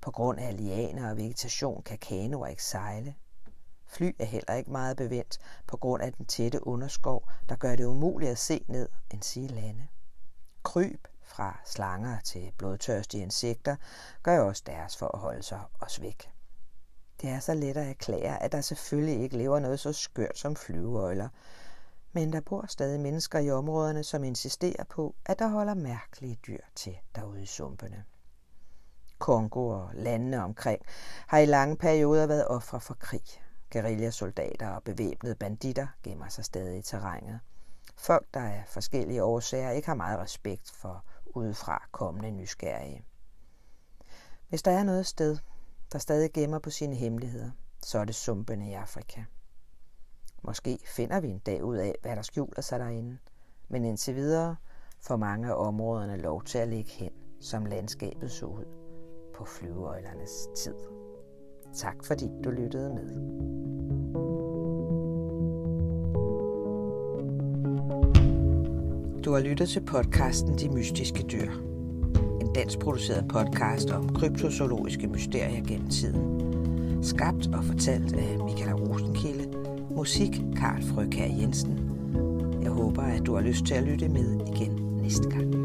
På 0.00 0.10
grund 0.10 0.40
af 0.40 0.56
lianer 0.56 1.10
og 1.10 1.16
vegetation 1.16 1.82
kan 1.82 1.98
kanoer 1.98 2.46
ikke 2.46 2.64
sejle. 2.64 3.14
Fly 3.86 4.16
er 4.18 4.24
heller 4.24 4.54
ikke 4.54 4.70
meget 4.70 4.96
bevendt 4.96 5.38
på 5.66 5.76
grund 5.76 6.02
af 6.02 6.12
den 6.12 6.26
tætte 6.26 6.66
underskov, 6.66 7.28
der 7.48 7.56
gør 7.56 7.76
det 7.76 7.84
umuligt 7.84 8.30
at 8.30 8.38
se 8.38 8.64
ned 8.68 8.88
end 9.10 9.22
sige 9.22 9.48
lande. 9.48 9.86
Kryb 10.62 11.06
fra 11.36 11.60
slanger 11.64 12.20
til 12.20 12.52
blodtørstige 12.58 13.22
insekter 13.22 13.76
gør 14.22 14.40
også 14.40 14.62
deres 14.66 14.96
for 14.96 15.08
at 15.14 15.20
holde 15.20 15.42
sig 15.42 15.60
os 15.80 16.02
væk. 16.02 16.30
Det 17.20 17.30
er 17.30 17.40
så 17.40 17.54
let 17.54 17.76
at 17.76 17.88
erklære, 17.88 18.42
at 18.42 18.52
der 18.52 18.60
selvfølgelig 18.60 19.22
ikke 19.22 19.36
lever 19.36 19.58
noget 19.58 19.80
så 19.80 19.92
skørt 19.92 20.38
som 20.38 20.56
flyveøjler, 20.56 21.28
men 22.12 22.32
der 22.32 22.40
bor 22.40 22.66
stadig 22.68 23.00
mennesker 23.00 23.38
i 23.38 23.50
områderne, 23.50 24.04
som 24.04 24.24
insisterer 24.24 24.84
på, 24.84 25.14
at 25.26 25.38
der 25.38 25.48
holder 25.48 25.74
mærkelige 25.74 26.38
dyr 26.46 26.60
til 26.74 26.98
derude 27.14 27.42
i 27.42 27.46
sumpene. 27.46 28.04
Kongo 29.18 29.68
og 29.68 29.90
landene 29.94 30.42
omkring 30.42 30.82
har 31.26 31.38
i 31.38 31.46
lange 31.46 31.76
perioder 31.76 32.26
været 32.26 32.48
ofre 32.48 32.80
for 32.80 32.94
krig. 32.94 33.42
Guerillasoldater 33.72 34.68
og 34.68 34.82
bevæbnede 34.82 35.34
banditter 35.34 35.86
gemmer 36.02 36.28
sig 36.28 36.44
stadig 36.44 36.78
i 36.78 36.82
terrænet. 36.82 37.40
Folk, 37.96 38.26
der 38.34 38.40
af 38.40 38.64
forskellige 38.66 39.24
årsager 39.24 39.70
ikke 39.70 39.88
har 39.88 39.94
meget 39.94 40.18
respekt 40.18 40.70
for 40.70 41.04
udefra 41.36 41.88
kommende 41.92 42.30
nysgerrige. 42.30 43.04
Hvis 44.48 44.62
der 44.62 44.70
er 44.70 44.84
noget 44.84 45.06
sted, 45.06 45.38
der 45.92 45.98
stadig 45.98 46.32
gemmer 46.32 46.58
på 46.58 46.70
sine 46.70 46.94
hemmeligheder, 46.94 47.50
så 47.82 47.98
er 47.98 48.04
det 48.04 48.14
sumpene 48.14 48.70
i 48.70 48.72
Afrika. 48.72 49.24
Måske 50.42 50.78
finder 50.86 51.20
vi 51.20 51.28
en 51.28 51.38
dag 51.38 51.64
ud 51.64 51.76
af, 51.76 51.94
hvad 52.02 52.16
der 52.16 52.22
skjuler 52.22 52.60
sig 52.60 52.78
derinde. 52.78 53.18
Men 53.68 53.84
indtil 53.84 54.14
videre 54.14 54.56
får 55.00 55.16
mange 55.16 55.48
af 55.48 55.66
områderne 55.66 56.16
lov 56.16 56.44
til 56.44 56.58
at 56.58 56.68
ligge 56.68 56.90
hen, 56.90 57.12
som 57.40 57.66
landskabet 57.66 58.30
så 58.30 58.46
ud 58.46 58.64
på 59.34 59.44
flyveøjlernes 59.44 60.48
tid. 60.56 60.74
Tak 61.74 62.04
fordi 62.04 62.30
du 62.44 62.50
lyttede 62.50 62.94
med. 62.94 63.55
Du 69.26 69.32
har 69.32 69.40
lyttet 69.40 69.68
til 69.68 69.80
podcasten 69.80 70.58
De 70.58 70.68
Mystiske 70.68 71.22
Dyr. 71.22 71.50
En 72.40 72.52
dansk 72.54 72.78
produceret 72.78 73.28
podcast 73.28 73.90
om 73.90 74.14
kryptozoologiske 74.14 75.06
mysterier 75.06 75.64
gennem 75.64 75.88
tiden. 75.88 77.04
Skabt 77.04 77.46
og 77.54 77.64
fortalt 77.64 78.12
af 78.12 78.38
Michael 78.44 78.74
Rosenkilde 78.74 79.48
Musik 79.90 80.40
Karl 80.56 80.82
Frøkær 80.82 81.26
Jensen. 81.40 81.90
Jeg 82.62 82.70
håber, 82.70 83.02
at 83.02 83.26
du 83.26 83.34
har 83.34 83.42
lyst 83.42 83.64
til 83.64 83.74
at 83.74 83.84
lytte 83.84 84.08
med 84.08 84.40
igen 84.54 84.72
næste 85.02 85.30
gang. 85.30 85.55